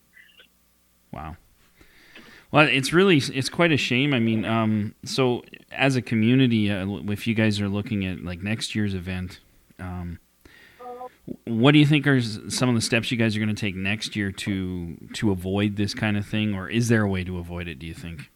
Wow. 1.15 1.37
Well, 2.51 2.69
it's 2.69 2.93
really 2.93 3.19
it's 3.19 3.49
quite 3.49 3.73
a 3.73 3.77
shame. 3.77 4.13
I 4.13 4.19
mean, 4.19 4.45
um, 4.45 4.95
so 5.05 5.43
as 5.73 5.97
a 5.97 6.03
community, 6.03 6.71
uh, 6.71 6.87
if 7.09 7.27
you 7.27 7.35
guys 7.35 7.61
are 7.61 7.69
looking 7.69 8.05
at 8.05 8.23
like 8.23 8.43
next 8.43 8.75
year's 8.75 8.95
event, 8.95 9.41
um, 9.79 10.19
what 11.47 11.73
do 11.73 11.79
you 11.79 11.87
think 11.87 12.07
are 12.07 12.21
some 12.21 12.69
of 12.69 12.75
the 12.75 12.81
steps 12.81 13.11
you 13.11 13.17
guys 13.17 13.37
are 13.37 13.41
going 13.41 13.55
to 13.55 13.61
take 13.61 13.75
next 13.75 14.15
year 14.15 14.31
to 14.31 14.97
to 15.15 15.31
avoid 15.31 15.77
this 15.77 15.95
kind 15.95 16.17
of 16.17 16.27
thing, 16.27 16.55
or 16.55 16.69
is 16.69 16.89
there 16.89 17.03
a 17.03 17.09
way 17.09 17.25
to 17.25 17.39
avoid 17.39 17.69
it? 17.69 17.79
Do 17.79 17.87
you 17.87 17.95
think? 17.95 18.31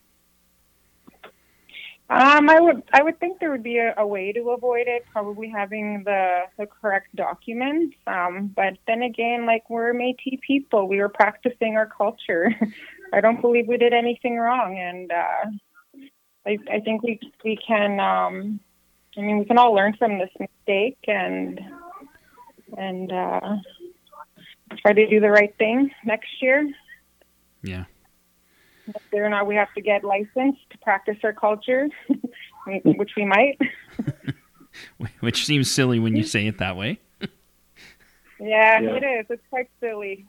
Um, 2.10 2.48
I 2.48 2.58
would 2.58 2.82
I 2.94 3.02
would 3.02 3.20
think 3.20 3.38
there 3.38 3.50
would 3.50 3.62
be 3.62 3.76
a, 3.76 3.94
a 3.98 4.06
way 4.06 4.32
to 4.32 4.50
avoid 4.50 4.86
it, 4.86 5.04
probably 5.12 5.50
having 5.50 6.04
the 6.04 6.44
the 6.56 6.66
correct 6.66 7.14
documents. 7.14 7.94
Um, 8.06 8.50
but 8.56 8.78
then 8.86 9.02
again, 9.02 9.44
like 9.44 9.68
we're 9.68 9.92
Métis 9.92 10.40
people, 10.40 10.88
we 10.88 10.98
were 10.98 11.10
practicing 11.10 11.76
our 11.76 11.86
culture. 11.86 12.54
I 13.12 13.20
don't 13.20 13.40
believe 13.40 13.68
we 13.68 13.76
did 13.76 13.92
anything 13.92 14.38
wrong, 14.38 14.78
and 14.78 15.12
uh, 15.12 16.06
I 16.46 16.58
I 16.72 16.80
think 16.80 17.02
we 17.02 17.20
we 17.44 17.56
can. 17.56 18.00
Um, 18.00 18.60
I 19.18 19.20
mean, 19.20 19.38
we 19.38 19.44
can 19.44 19.58
all 19.58 19.74
learn 19.74 19.94
from 19.98 20.18
this 20.18 20.30
mistake 20.38 20.98
and 21.08 21.60
and 22.76 23.12
uh, 23.12 23.56
try 24.82 24.92
to 24.92 25.06
do 25.08 25.20
the 25.20 25.30
right 25.30 25.54
thing 25.58 25.90
next 26.04 26.28
year. 26.42 26.70
Yeah. 27.62 27.84
Whether 29.10 29.24
or 29.24 29.28
not 29.28 29.46
we 29.46 29.54
have 29.56 29.72
to 29.74 29.80
get 29.80 30.04
licensed 30.04 30.60
to 30.70 30.78
practice 30.82 31.16
our 31.22 31.32
culture, 31.32 31.88
which 32.84 33.10
we 33.16 33.24
might. 33.24 33.58
Which 35.20 35.44
seems 35.44 35.68
silly 35.70 35.98
when 35.98 36.14
you 36.14 36.22
say 36.22 36.46
it 36.46 36.58
that 36.58 36.76
way. 36.76 37.00
Yeah, 38.40 38.78
Yeah. 38.80 38.90
it 38.94 39.02
is. 39.02 39.26
It's 39.30 39.42
quite 39.50 39.68
silly. 39.80 40.24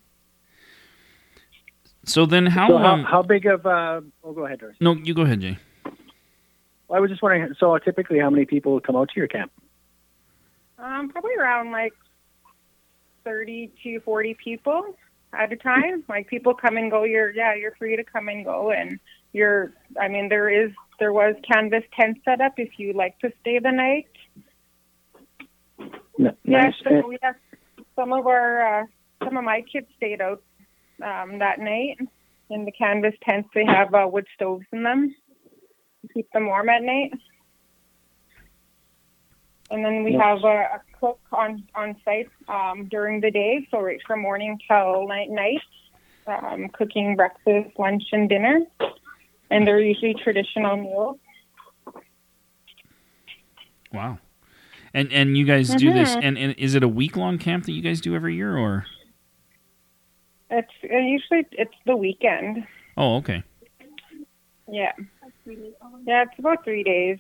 So 2.05 2.25
then, 2.25 2.47
how? 2.47 2.67
So 2.69 2.77
how, 2.79 2.93
um, 2.93 3.03
how 3.03 3.21
big 3.21 3.45
of? 3.45 3.63
Uh, 3.67 4.01
oh, 4.23 4.33
go 4.33 4.45
ahead, 4.47 4.59
Darcy. 4.61 4.77
no, 4.81 4.93
you 4.93 5.13
go 5.13 5.21
ahead, 5.21 5.41
Jay. 5.41 5.59
I 6.91 6.99
was 6.99 7.11
just 7.11 7.21
wondering. 7.21 7.53
So 7.59 7.77
typically, 7.77 8.17
how 8.17 8.31
many 8.31 8.45
people 8.45 8.79
come 8.79 8.95
out 8.95 9.09
to 9.09 9.15
your 9.19 9.27
camp? 9.27 9.51
Um, 10.79 11.09
probably 11.09 11.35
around 11.35 11.71
like 11.71 11.93
thirty 13.29 13.71
to 13.83 13.99
forty 14.01 14.33
people 14.43 14.95
at 15.33 15.53
a 15.53 15.55
time. 15.55 16.03
Like 16.09 16.27
people 16.27 16.53
come 16.53 16.77
and 16.77 16.89
go. 16.89 17.03
You're 17.03 17.31
yeah, 17.31 17.53
you're 17.55 17.75
free 17.75 17.95
to 17.95 18.03
come 18.03 18.27
and 18.29 18.43
go, 18.43 18.71
and 18.71 18.99
you're. 19.33 19.73
I 19.99 20.07
mean, 20.07 20.29
there 20.29 20.49
is 20.49 20.71
there 20.99 21.13
was 21.13 21.35
canvas 21.49 21.83
tent 21.97 22.17
set 22.25 22.41
up 22.41 22.53
if 22.57 22.71
you 22.79 22.93
like 22.93 23.17
to 23.19 23.31
stay 23.41 23.59
the 23.59 23.71
night. 23.71 24.07
No, 26.17 26.31
Yeah, 26.43 26.63
nice. 26.65 26.73
so 26.83 27.07
we 27.07 27.17
have 27.21 27.35
some 27.95 28.11
of 28.11 28.25
our 28.27 28.81
uh, 28.81 28.85
some 29.23 29.37
of 29.37 29.43
my 29.43 29.61
kids 29.71 29.87
stayed 29.97 30.21
out 30.21 30.41
um, 31.03 31.39
that 31.39 31.59
night 31.59 31.97
in 32.49 32.65
the 32.65 32.71
canvas 32.71 33.13
tents. 33.27 33.49
They 33.53 33.65
have 33.65 33.93
uh, 33.93 34.07
wood 34.11 34.25
stoves 34.35 34.65
in 34.73 34.83
them 34.83 35.15
to 36.01 36.13
keep 36.13 36.29
them 36.33 36.47
warm 36.47 36.69
at 36.69 36.81
night. 36.81 37.13
And 39.71 39.85
then 39.85 40.03
we 40.03 40.13
have 40.13 40.43
a, 40.43 40.47
a 40.47 40.81
cook 40.99 41.19
on 41.31 41.63
on 41.75 41.95
site 42.03 42.29
um, 42.47 42.87
during 42.89 43.21
the 43.21 43.29
day, 43.29 43.67
so 43.69 43.79
right 43.79 43.99
from 44.05 44.21
morning 44.21 44.57
till 44.67 45.07
night 45.07 45.29
night, 45.29 45.61
um, 46.27 46.69
cooking 46.69 47.15
breakfast, 47.15 47.69
lunch, 47.77 48.03
and 48.11 48.27
dinner. 48.27 48.61
And 49.51 49.67
they're 49.67 49.79
usually 49.79 50.15
traditional 50.23 50.77
meals. 50.77 51.19
Wow. 53.93 54.19
And 54.93 55.11
and 55.13 55.37
you 55.37 55.45
guys 55.45 55.73
do 55.75 55.93
this, 55.93 56.15
Mhm. 56.15 56.23
and, 56.23 56.37
and 56.37 56.55
is 56.57 56.73
it 56.73 56.81
a 56.81 56.87
week 56.87 57.15
long 57.15 57.37
camp 57.37 57.65
that 57.65 57.73
you 57.73 57.81
guys 57.81 58.01
do 58.01 58.15
every 58.15 58.35
year, 58.35 58.57
or? 58.57 58.85
It's 60.49 60.73
usually 60.81 61.45
it's 61.51 61.75
the 61.85 61.95
weekend. 61.95 62.65
Oh, 62.97 63.17
okay. 63.17 63.43
Yeah. 64.67 64.91
Yeah, 66.05 66.23
it's 66.23 66.39
about 66.39 66.63
three 66.63 66.83
days. 66.83 67.19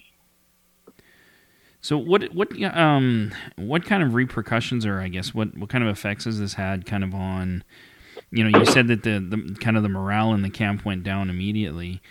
So 1.81 1.97
what 1.97 2.33
what 2.33 2.49
um 2.75 3.31
what 3.55 3.85
kind 3.85 4.03
of 4.03 4.13
repercussions 4.13 4.85
or 4.85 4.99
I 4.99 5.07
guess 5.07 5.33
what 5.33 5.57
what 5.57 5.69
kind 5.69 5.83
of 5.83 5.89
effects 5.89 6.25
has 6.25 6.39
this 6.39 6.55
had 6.55 6.85
kind 6.85 7.03
of 7.03 7.13
on 7.13 7.63
you 8.31 8.43
know 8.43 8.59
you 8.59 8.65
said 8.65 8.87
that 8.87 9.03
the, 9.03 9.19
the 9.19 9.55
kind 9.59 9.77
of 9.77 9.83
the 9.83 9.89
morale 9.89 10.33
in 10.33 10.41
the 10.41 10.49
camp 10.49 10.83
went 10.83 11.03
down 11.03 11.29
immediately 11.29 12.01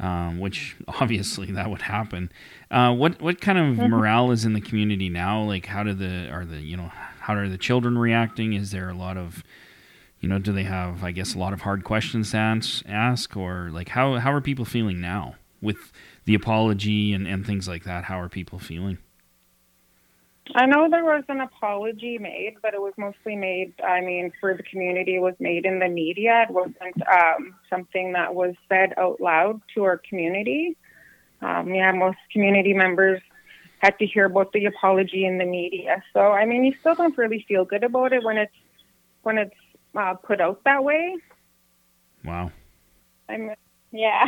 um, 0.00 0.38
which 0.38 0.76
obviously 0.88 1.50
that 1.52 1.70
would 1.70 1.82
happen. 1.82 2.30
Uh, 2.70 2.92
what 2.94 3.20
what 3.20 3.40
kind 3.40 3.58
of 3.58 3.88
morale 3.88 4.30
is 4.30 4.44
in 4.44 4.52
the 4.52 4.60
community 4.60 5.08
now? 5.08 5.42
Like 5.42 5.66
how 5.66 5.82
do 5.82 5.94
the 5.94 6.28
are 6.30 6.44
the 6.44 6.60
you 6.60 6.76
know 6.76 6.90
how 7.20 7.34
are 7.34 7.48
the 7.48 7.58
children 7.58 7.98
reacting? 7.98 8.52
Is 8.52 8.70
there 8.70 8.88
a 8.88 8.94
lot 8.94 9.16
of 9.16 9.42
you 10.20 10.28
know 10.28 10.38
do 10.38 10.52
they 10.52 10.64
have 10.64 11.04
I 11.04 11.10
guess 11.12 11.34
a 11.34 11.38
lot 11.38 11.52
of 11.52 11.62
hard 11.62 11.84
questions 11.84 12.30
to 12.30 12.82
ask? 12.86 13.36
Or 13.36 13.70
like 13.72 13.90
how 13.90 14.16
how 14.16 14.32
are 14.32 14.40
people 14.40 14.64
feeling 14.64 15.00
now 15.00 15.34
with 15.60 15.92
the 16.24 16.34
apology 16.34 17.12
and, 17.12 17.26
and 17.26 17.44
things 17.46 17.66
like 17.68 17.84
that? 17.84 18.04
How 18.04 18.20
are 18.20 18.28
people 18.28 18.58
feeling 18.58 18.98
I 20.54 20.66
know 20.66 20.88
there 20.88 21.04
was 21.04 21.24
an 21.28 21.40
apology 21.40 22.18
made, 22.18 22.54
but 22.62 22.74
it 22.74 22.80
was 22.80 22.94
mostly 22.96 23.36
made, 23.36 23.74
I 23.86 24.00
mean, 24.00 24.32
for 24.40 24.54
the 24.54 24.62
community, 24.62 25.16
it 25.16 25.20
was 25.20 25.34
made 25.38 25.66
in 25.66 25.78
the 25.78 25.88
media. 25.88 26.46
It 26.48 26.52
wasn't 26.52 27.02
um, 27.06 27.54
something 27.68 28.12
that 28.12 28.34
was 28.34 28.54
said 28.68 28.94
out 28.96 29.20
loud 29.20 29.60
to 29.74 29.84
our 29.84 29.98
community. 29.98 30.76
Um, 31.42 31.74
yeah, 31.74 31.92
most 31.92 32.18
community 32.32 32.72
members 32.72 33.20
had 33.78 33.98
to 33.98 34.06
hear 34.06 34.24
about 34.24 34.52
the 34.52 34.64
apology 34.64 35.24
in 35.24 35.38
the 35.38 35.44
media. 35.44 36.02
So, 36.12 36.20
I 36.20 36.44
mean, 36.46 36.64
you 36.64 36.74
still 36.80 36.94
don't 36.94 37.16
really 37.16 37.44
feel 37.46 37.64
good 37.64 37.84
about 37.84 38.12
it 38.12 38.24
when 38.24 38.38
it's 38.38 38.54
when 39.22 39.38
it's 39.38 39.54
uh, 39.94 40.14
put 40.14 40.40
out 40.40 40.62
that 40.64 40.82
way. 40.82 41.16
wow 42.24 42.50
I 43.28 43.36
mean, 43.36 43.54
yeah. 43.92 44.24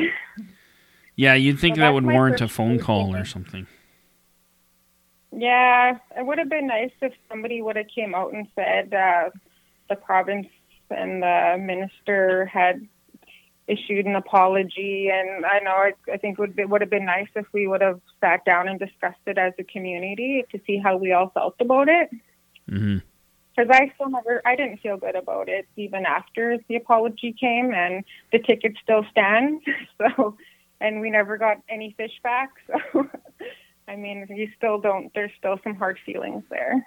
Yeah, 1.17 1.35
you'd 1.35 1.59
think 1.59 1.77
So 1.77 1.81
that 1.81 1.93
would 1.93 2.07
warrant 2.07 2.41
a 2.41 2.49
phone 2.49 2.79
call 2.79 3.15
or 3.15 3.25
something. 3.25 3.67
Yeah, 5.33 5.99
it 6.17 6.27
would 6.27 6.39
have 6.39 6.51
been 6.51 6.67
nice 6.67 6.91
if 7.01 7.13
somebody 7.29 7.63
would 7.63 7.77
have 7.77 7.87
came 7.95 8.15
out 8.15 8.33
and 8.33 8.49
said 8.55 8.93
uh, 8.93 9.31
the 9.89 9.97
province 9.97 10.49
and 10.91 11.23
the 11.23 11.57
minister 11.59 12.47
had 12.47 12.87
issued 13.69 14.07
an 14.07 14.17
apology. 14.17 15.09
And 15.13 15.47
I 15.47 15.61
know 15.61 15.71
I, 15.71 15.93
I 16.13 16.17
think 16.17 16.39
it 16.39 16.41
would 16.41 16.57
be, 16.57 16.65
would 16.65 16.81
have 16.81 16.91
been 16.91 17.05
nice 17.05 17.29
if 17.37 17.47
we 17.53 17.67
would 17.67 17.81
have 17.81 18.01
sat 18.21 18.45
down 18.45 18.69
and 18.69 18.79
discussed 18.79 19.21
it 19.27 19.39
as 19.39 19.53
a 19.59 19.65
community 19.65 20.45
to 20.51 20.61
see 20.67 20.79
how 20.79 20.97
we 20.97 21.13
all 21.13 21.31
felt 21.31 21.55
about 21.61 21.89
it. 21.89 22.11
Because 23.57 23.71
I 23.71 23.93
still 23.95 24.11
never, 24.11 24.43
I 24.45 24.57
didn't 24.57 24.79
feel 24.79 24.97
good 24.97 25.17
about 25.17 25.49
it 25.49 25.69
even 25.77 26.07
after 26.07 26.59
the 26.69 26.77
apology 26.77 27.35
came, 27.39 27.73
and 27.75 28.05
the 28.33 28.39
ticket 28.39 28.75
still 28.83 29.05
stands. 29.11 29.63
So, 29.99 30.37
and 30.81 31.03
we 31.03 31.11
never 31.11 31.37
got 31.37 31.59
any 31.69 31.95
fish 31.97 32.19
back. 32.23 32.51
So, 32.93 33.09
I 33.91 33.97
mean, 33.97 34.25
you 34.31 34.49
still 34.57 34.81
don't. 34.81 35.11
There's 35.15 35.33
still 35.37 35.59
some 35.65 35.75
hard 35.75 35.99
feelings 36.07 36.45
there. 36.49 36.87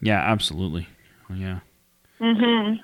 Yeah, 0.00 0.20
absolutely. 0.20 0.88
Yeah. 1.28 1.60
Mm-hmm. 2.18 2.80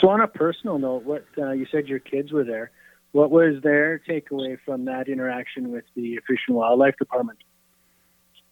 So 0.00 0.08
on 0.08 0.22
a 0.22 0.28
personal 0.28 0.78
note, 0.78 1.04
what 1.04 1.26
uh, 1.36 1.52
you 1.52 1.66
said 1.70 1.88
your 1.88 1.98
kids 1.98 2.32
were 2.32 2.44
there. 2.44 2.70
What 3.12 3.30
was 3.30 3.62
their 3.62 4.00
takeaway 4.08 4.58
from 4.64 4.86
that 4.86 5.08
interaction 5.08 5.70
with 5.72 5.84
the 5.94 6.18
Fish 6.26 6.40
and 6.48 6.56
Wildlife 6.56 6.96
Department? 6.98 7.38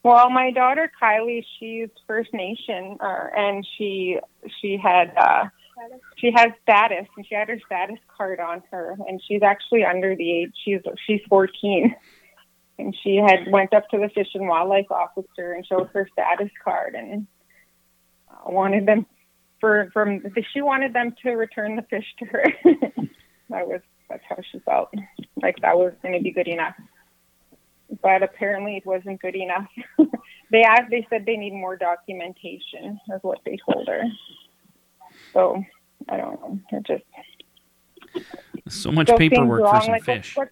Well, 0.02 0.28
my 0.28 0.50
daughter 0.50 0.92
Kylie, 1.02 1.44
she's 1.58 1.88
First 2.06 2.34
Nation, 2.34 2.98
uh, 3.00 3.26
and 3.34 3.66
she 3.78 4.18
she 4.60 4.76
had 4.76 5.14
uh, 5.16 5.44
she 6.16 6.30
has 6.36 6.48
status, 6.62 7.06
and 7.16 7.26
she 7.26 7.34
had 7.34 7.48
her 7.48 7.58
status 7.64 7.98
card 8.14 8.40
on 8.40 8.62
her, 8.70 8.98
and 9.08 9.22
she's 9.26 9.42
actually 9.42 9.84
under 9.84 10.14
the 10.14 10.30
age. 10.30 10.52
She's 10.62 10.80
she's 11.06 11.20
14, 11.30 11.94
and 12.78 12.94
she 13.02 13.16
had 13.16 13.50
went 13.50 13.72
up 13.72 13.88
to 13.90 13.98
the 13.98 14.08
Fish 14.08 14.28
and 14.34 14.48
Wildlife 14.48 14.90
officer 14.90 15.52
and 15.52 15.66
showed 15.66 15.88
her 15.92 16.08
status 16.12 16.50
card, 16.62 16.94
and 16.94 17.26
uh, 18.30 18.50
wanted 18.50 18.86
them 18.86 19.06
for 19.60 19.90
from 19.92 20.22
she 20.52 20.62
wanted 20.62 20.92
them 20.92 21.14
to 21.22 21.32
return 21.32 21.76
the 21.76 21.82
fish 21.82 22.06
to 22.18 22.24
her. 22.26 22.44
that 23.50 23.66
was 23.68 23.80
that's 24.08 24.24
how 24.28 24.36
she 24.50 24.58
felt 24.60 24.92
like 25.42 25.56
that 25.60 25.76
was 25.76 25.92
going 26.02 26.14
to 26.14 26.22
be 26.22 26.30
good 26.30 26.48
enough 26.48 26.74
but 28.02 28.22
apparently 28.22 28.76
it 28.76 28.86
wasn't 28.86 29.20
good 29.20 29.36
enough. 29.36 29.66
they 30.50 30.62
asked, 30.62 30.90
they 30.90 31.06
said 31.10 31.24
they 31.26 31.36
need 31.36 31.52
more 31.52 31.76
documentation, 31.76 33.00
is 33.14 33.22
what 33.22 33.38
they 33.44 33.58
told 33.70 33.88
her. 33.88 34.02
So 35.32 35.62
I 36.08 36.16
don't 36.16 36.40
know. 36.40 36.58
It 36.72 36.86
just 36.86 37.04
So 38.68 38.90
much 38.90 39.08
paperwork 39.16 39.62
for 39.62 39.80
some 39.80 39.90
like, 39.90 40.06
what- 40.06 40.16
fish. 40.16 40.36
What, 40.36 40.48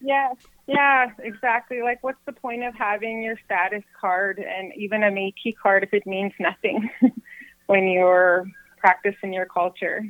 yeah, 0.00 0.32
yeah, 0.66 1.10
exactly. 1.18 1.82
Like, 1.82 2.02
what's 2.02 2.20
the 2.26 2.32
point 2.32 2.62
of 2.64 2.74
having 2.74 3.22
your 3.22 3.36
status 3.44 3.84
card 4.00 4.38
and 4.38 4.72
even 4.76 5.02
a 5.02 5.10
Métis 5.10 5.54
card 5.62 5.82
if 5.82 5.92
it 5.92 6.06
means 6.06 6.32
nothing 6.38 6.88
when 7.66 7.88
you're 7.88 8.46
practicing 8.80 9.32
your 9.32 9.46
culture. 9.46 10.04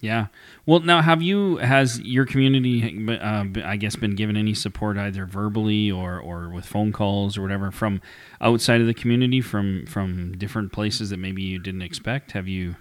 Yeah. 0.00 0.26
Well, 0.64 0.80
now 0.80 1.02
have 1.02 1.22
you 1.22 1.56
has 1.56 2.00
your 2.00 2.24
community, 2.24 3.08
uh, 3.08 3.44
I 3.64 3.76
guess, 3.76 3.96
been 3.96 4.14
given 4.14 4.36
any 4.36 4.54
support 4.54 4.96
either 4.96 5.26
verbally 5.26 5.90
or, 5.90 6.20
or 6.20 6.50
with 6.50 6.64
phone 6.64 6.92
calls 6.92 7.36
or 7.36 7.42
whatever 7.42 7.72
from 7.72 8.00
outside 8.40 8.80
of 8.80 8.86
the 8.86 8.94
community, 8.94 9.40
from 9.40 9.86
from 9.86 10.36
different 10.38 10.72
places 10.72 11.10
that 11.10 11.16
maybe 11.16 11.42
you 11.42 11.58
didn't 11.58 11.82
expect? 11.82 12.32
Have 12.32 12.46
you 12.46 12.76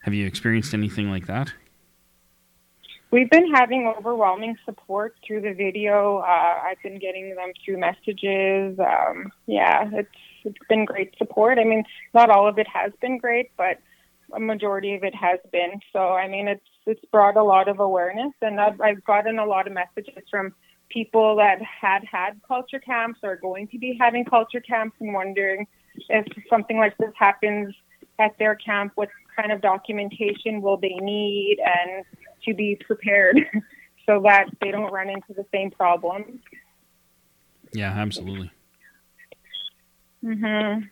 have 0.00 0.14
you 0.14 0.24
experienced 0.24 0.72
anything 0.72 1.10
like 1.10 1.26
that? 1.26 1.52
We've 3.12 3.28
been 3.28 3.52
having 3.52 3.86
overwhelming 3.86 4.56
support 4.64 5.16
through 5.24 5.42
the 5.42 5.52
video. 5.52 6.20
Uh, 6.26 6.60
I've 6.64 6.82
been 6.82 6.98
getting 6.98 7.34
them 7.36 7.52
through 7.62 7.78
messages. 7.78 8.78
Um, 8.80 9.30
yeah, 9.46 9.90
it's 9.92 10.08
it's 10.44 10.66
been 10.66 10.86
great 10.86 11.14
support. 11.18 11.58
I 11.58 11.64
mean, 11.64 11.84
not 12.14 12.30
all 12.30 12.48
of 12.48 12.58
it 12.58 12.66
has 12.72 12.90
been 13.02 13.18
great, 13.18 13.50
but 13.58 13.76
a 14.34 14.40
majority 14.40 14.94
of 14.94 15.04
it 15.04 15.14
has 15.14 15.38
been. 15.52 15.78
So 15.92 15.98
I 15.98 16.26
mean, 16.26 16.48
it's 16.48 16.66
it's 16.86 17.04
brought 17.12 17.36
a 17.36 17.44
lot 17.44 17.68
of 17.68 17.80
awareness, 17.80 18.32
and 18.40 18.58
I've, 18.58 18.80
I've 18.80 19.04
gotten 19.04 19.38
a 19.38 19.44
lot 19.44 19.66
of 19.66 19.74
messages 19.74 20.24
from 20.30 20.54
people 20.88 21.36
that 21.36 21.58
had 21.60 22.04
had 22.10 22.40
culture 22.48 22.80
camps 22.80 23.20
or 23.22 23.36
going 23.36 23.68
to 23.68 23.78
be 23.78 23.94
having 24.00 24.24
culture 24.24 24.60
camps 24.60 24.96
and 25.00 25.12
wondering 25.12 25.66
if 26.08 26.24
something 26.48 26.78
like 26.78 26.96
this 26.96 27.12
happens 27.18 27.74
at 28.18 28.38
their 28.38 28.54
camp, 28.54 28.92
what 28.94 29.10
kind 29.36 29.52
of 29.52 29.60
documentation 29.60 30.62
will 30.62 30.78
they 30.78 30.96
need, 31.00 31.58
and 31.60 32.04
to 32.44 32.54
be 32.54 32.76
prepared 32.86 33.38
so 34.06 34.20
that 34.24 34.46
they 34.60 34.70
don't 34.70 34.92
run 34.92 35.08
into 35.08 35.32
the 35.34 35.46
same 35.52 35.70
problems. 35.70 36.40
Yeah, 37.72 37.90
absolutely. 37.90 38.50
Mhm. 40.24 40.88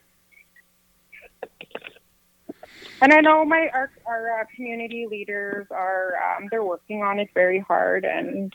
And 3.02 3.14
I 3.14 3.20
know 3.20 3.44
my 3.44 3.68
our, 3.72 3.90
our 4.06 4.40
uh, 4.40 4.44
community 4.54 5.06
leaders 5.10 5.66
are 5.70 6.14
um, 6.16 6.48
they're 6.50 6.64
working 6.64 7.02
on 7.02 7.18
it 7.18 7.28
very 7.32 7.58
hard, 7.60 8.04
and 8.04 8.52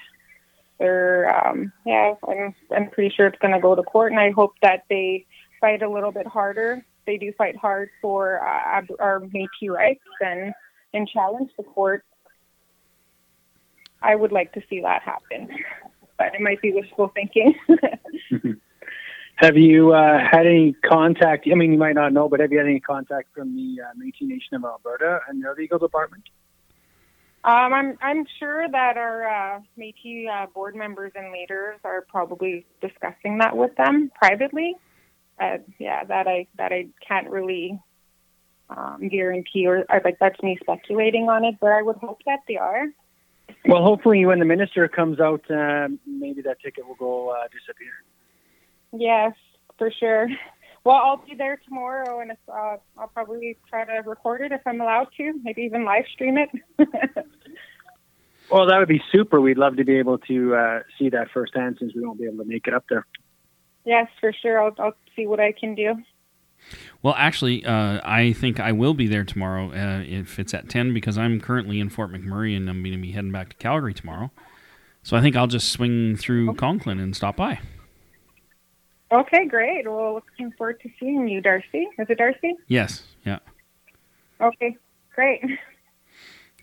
they're 0.80 1.48
um, 1.48 1.72
yeah 1.86 2.14
I'm 2.28 2.54
I'm 2.76 2.90
pretty 2.90 3.14
sure 3.16 3.28
it's 3.28 3.40
going 3.40 3.54
to 3.54 3.60
go 3.60 3.74
to 3.76 3.84
court, 3.84 4.12
and 4.12 4.20
I 4.20 4.32
hope 4.32 4.54
that 4.62 4.84
they 4.90 5.26
fight 5.60 5.82
a 5.82 5.90
little 5.90 6.12
bit 6.12 6.28
harder. 6.28 6.86
They 7.08 7.18
do 7.18 7.32
fight 7.38 7.56
hard 7.56 7.90
for 8.02 8.40
uh, 8.40 8.82
our 9.00 9.22
Métis 9.22 9.70
rights 9.70 10.04
and 10.20 10.54
and 10.94 11.08
challenge 11.08 11.50
the 11.58 11.64
court. 11.64 12.04
I 14.06 14.16
would 14.16 14.32
like 14.32 14.54
to 14.54 14.62
see 14.70 14.82
that 14.82 15.02
happen, 15.02 15.50
but 16.18 16.36
it 16.36 16.42
might 16.42 16.62
be 16.62 16.72
wishful 16.72 17.12
thinking. 17.16 17.56
Have 19.38 19.58
you 19.58 19.94
uh, 19.94 20.20
had 20.32 20.46
any 20.46 20.74
contact? 20.74 21.48
I 21.52 21.56
mean, 21.56 21.74
you 21.74 21.78
might 21.78 21.96
not 21.96 22.14
know, 22.14 22.30
but 22.30 22.40
have 22.40 22.54
you 22.54 22.58
had 22.58 22.68
any 22.68 22.80
contact 22.80 23.34
from 23.36 23.54
the 23.54 23.82
uh, 23.82 23.92
Métis 24.00 24.22
Nation 24.22 24.56
of 24.56 24.64
Alberta 24.64 25.20
and 25.28 25.44
their 25.44 25.54
legal 25.54 25.78
department? 25.78 26.24
Um, 27.44 27.74
I'm 27.74 27.98
I'm 28.02 28.26
sure 28.40 28.66
that 28.70 28.96
our 28.96 29.28
uh, 29.28 29.60
Métis 29.78 30.30
uh, 30.30 30.46
board 30.48 30.74
members 30.74 31.12
and 31.16 31.34
leaders 31.34 31.80
are 31.84 32.06
probably 32.08 32.66
discussing 32.82 33.40
that 33.40 33.58
with 33.58 33.76
them 33.76 34.10
privately. 34.16 34.76
Uh, 35.38 35.58
yeah, 35.80 36.06
that 36.06 36.28
I 36.28 36.48
that 36.58 36.72
I 36.72 36.88
can't 37.06 37.30
really 37.30 37.78
um, 38.70 39.10
guarantee, 39.10 39.68
or 39.68 39.86
I 39.90 40.00
like 40.04 40.18
that's 40.20 40.42
me 40.42 40.58
speculating 40.62 41.28
on 41.28 41.44
it, 41.44 41.56
but 41.60 41.72
I 41.72 41.82
would 41.82 41.98
hope 41.98 42.22
that 42.26 42.40
they 42.48 42.56
are. 42.56 42.86
Well, 43.68 43.84
hopefully, 43.84 44.26
when 44.26 44.40
the 44.40 44.46
minister 44.46 44.88
comes 44.88 45.20
out, 45.20 45.50
uh, 45.50 45.88
maybe 46.06 46.42
that 46.44 46.60
ticket 46.64 46.88
will 46.88 46.96
go 46.96 47.30
uh, 47.30 47.48
disappear. 47.52 47.94
Yes, 48.94 49.34
for 49.78 49.92
sure. 50.00 50.28
Well, 50.84 50.98
I'll 50.98 51.18
be 51.18 51.34
there 51.36 51.60
tomorrow, 51.68 52.20
and 52.20 52.32
uh, 52.32 52.78
I'll 52.98 53.08
probably 53.12 53.58
try 53.68 53.86
to 53.86 54.08
record 54.08 54.42
it 54.42 54.52
if 54.52 54.62
I'm 54.68 54.82
allowed 54.82 55.08
to. 55.18 55.34
Maybe 55.44 55.64
even 55.64 55.84
live 55.84 56.06
stream 56.14 56.38
it. 56.38 56.50
well, 58.52 58.68
that 58.68 58.78
would 58.78 58.88
be 58.88 59.02
super. 59.12 59.42
We'd 59.42 59.58
love 59.58 59.78
to 59.78 59.84
be 59.84 59.98
able 59.98 60.20
to 60.20 60.56
uh, 60.56 60.80
see 61.00 61.10
that 61.10 61.32
firsthand, 61.34 61.78
since 61.80 61.94
we 61.96 62.06
won't 62.06 62.20
be 62.20 62.26
able 62.26 62.44
to 62.44 62.50
make 62.50 62.68
it 62.68 62.76
up 62.76 62.86
there. 62.88 63.08
Yes, 63.84 64.08
for 64.20 64.32
sure. 64.32 64.62
I'll, 64.62 64.76
I'll 64.78 64.94
see 65.16 65.26
what 65.26 65.40
I 65.40 65.54
can 65.60 65.74
do. 65.74 65.96
Well, 67.02 67.14
actually, 67.18 67.64
uh, 67.66 68.02
I 68.04 68.34
think 68.34 68.60
I 68.60 68.72
will 68.72 68.94
be 68.94 69.08
there 69.08 69.24
tomorrow 69.24 69.72
uh, 69.72 70.04
if 70.06 70.40
it's 70.40 70.54
at 70.54 70.70
10 70.70 70.94
because 70.94 71.18
I'm 71.18 71.40
currently 71.40 71.80
in 71.80 71.90
Fort 71.90 72.12
McMurray 72.12 72.58
and 72.58 72.70
I'm 72.70 72.82
going 72.82 72.96
to 72.96 73.02
be 73.02 73.12
heading 73.12 73.32
back 73.32 73.50
to 73.50 73.56
Calgary 73.58 73.94
tomorrow. 73.94 74.32
So 75.04 75.16
I 75.16 75.22
think 75.22 75.36
I'll 75.36 75.48
just 75.48 75.72
swing 75.72 76.16
through 76.16 76.50
okay. 76.50 76.58
Conklin 76.58 77.00
and 77.00 77.16
stop 77.16 77.36
by. 77.36 77.60
Okay, 79.12 79.46
great. 79.46 79.88
Well, 79.88 80.16
looking 80.16 80.52
forward 80.54 80.80
to 80.82 80.90
seeing 81.00 81.28
you, 81.28 81.42
Darcy. 81.42 81.88
Is 82.00 82.10
it 82.10 82.18
Darcy? 82.18 82.56
Yes. 82.68 83.04
Yeah. 83.24 83.40
Okay, 84.42 84.76
great. 85.14 85.42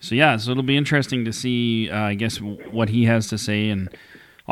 So 0.00 0.16
yeah, 0.16 0.36
so 0.36 0.50
it'll 0.50 0.64
be 0.64 0.76
interesting 0.76 1.24
to 1.26 1.32
see, 1.32 1.88
uh, 1.88 1.96
I 1.96 2.14
guess, 2.14 2.40
what 2.40 2.88
he 2.88 3.04
has 3.04 3.28
to 3.28 3.38
say, 3.38 3.68
and 3.68 3.88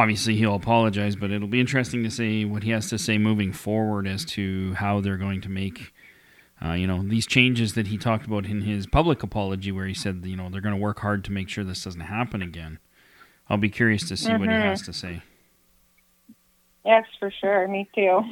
obviously 0.01 0.35
he'll 0.37 0.55
apologize, 0.55 1.15
but 1.15 1.31
it'll 1.31 1.47
be 1.47 1.61
interesting 1.61 2.03
to 2.03 2.11
see 2.11 2.45
what 2.45 2.63
he 2.63 2.71
has 2.71 2.89
to 2.89 2.99
say 2.99 3.19
moving 3.19 3.53
forward 3.53 4.07
as 4.07 4.25
to 4.25 4.73
how 4.75 5.01
they're 5.01 5.19
going 5.19 5.41
to 5.43 5.49
make, 5.49 5.93
uh, 6.65 6.73
you 6.73 6.87
know, 6.87 7.03
these 7.03 7.27
changes 7.27 7.75
that 7.75 7.89
he 7.89 7.99
talked 7.99 8.27
about 8.27 8.47
in 8.47 8.63
his 8.63 8.87
public 8.87 9.23
apology, 9.23 9.71
where 9.71 9.87
he 9.87 9.95
said, 9.95 10.23
you 10.25 10.37
know, 10.37 10.49
they're 10.49 10.63
going 10.63 10.75
to 10.75 10.81
work 10.81 11.01
hard 11.01 11.23
to 11.25 11.33
make 11.33 11.49
sure 11.49 11.65
this 11.65 11.85
doesn't 11.85 12.01
happen 12.01 12.41
again. 12.41 12.79
I'll 13.49 13.59
be 13.59 13.69
curious 13.69 14.09
to 14.09 14.17
see 14.17 14.31
mm-hmm. 14.31 14.41
what 14.41 14.49
he 14.49 14.55
has 14.55 14.83
to 14.83 14.93
say. 14.93 15.23
Yes, 16.85 17.05
for 17.19 17.31
sure. 17.31 17.69
Me 17.69 17.89
too. 17.95 18.23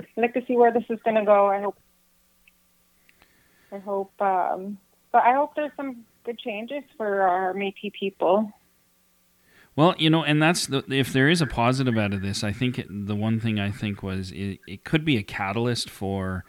I'd 0.00 0.06
like 0.16 0.34
to 0.34 0.44
see 0.46 0.56
where 0.56 0.72
this 0.72 0.84
is 0.90 0.98
going 1.04 1.16
to 1.16 1.24
go. 1.24 1.46
I 1.46 1.60
hope. 1.60 1.76
I 3.70 3.78
hope. 3.78 4.12
Um, 4.20 4.78
but 5.12 5.22
I 5.22 5.34
hope 5.34 5.54
there's 5.54 5.70
some 5.76 6.04
good 6.24 6.38
changes 6.38 6.82
for 6.96 7.22
our 7.22 7.54
Métis 7.54 7.92
people. 7.92 8.50
Well, 9.76 9.94
you 9.98 10.08
know, 10.08 10.22
and 10.22 10.40
that's 10.40 10.66
the, 10.66 10.84
if 10.88 11.12
there 11.12 11.28
is 11.28 11.42
a 11.42 11.46
positive 11.46 11.98
out 11.98 12.12
of 12.12 12.22
this, 12.22 12.44
I 12.44 12.52
think 12.52 12.78
it, 12.78 12.86
the 12.88 13.16
one 13.16 13.40
thing 13.40 13.58
I 13.58 13.70
think 13.70 14.02
was 14.02 14.30
it, 14.30 14.60
it 14.66 14.84
could 14.84 15.04
be 15.04 15.16
a 15.16 15.22
catalyst 15.22 15.90
for 15.90 16.44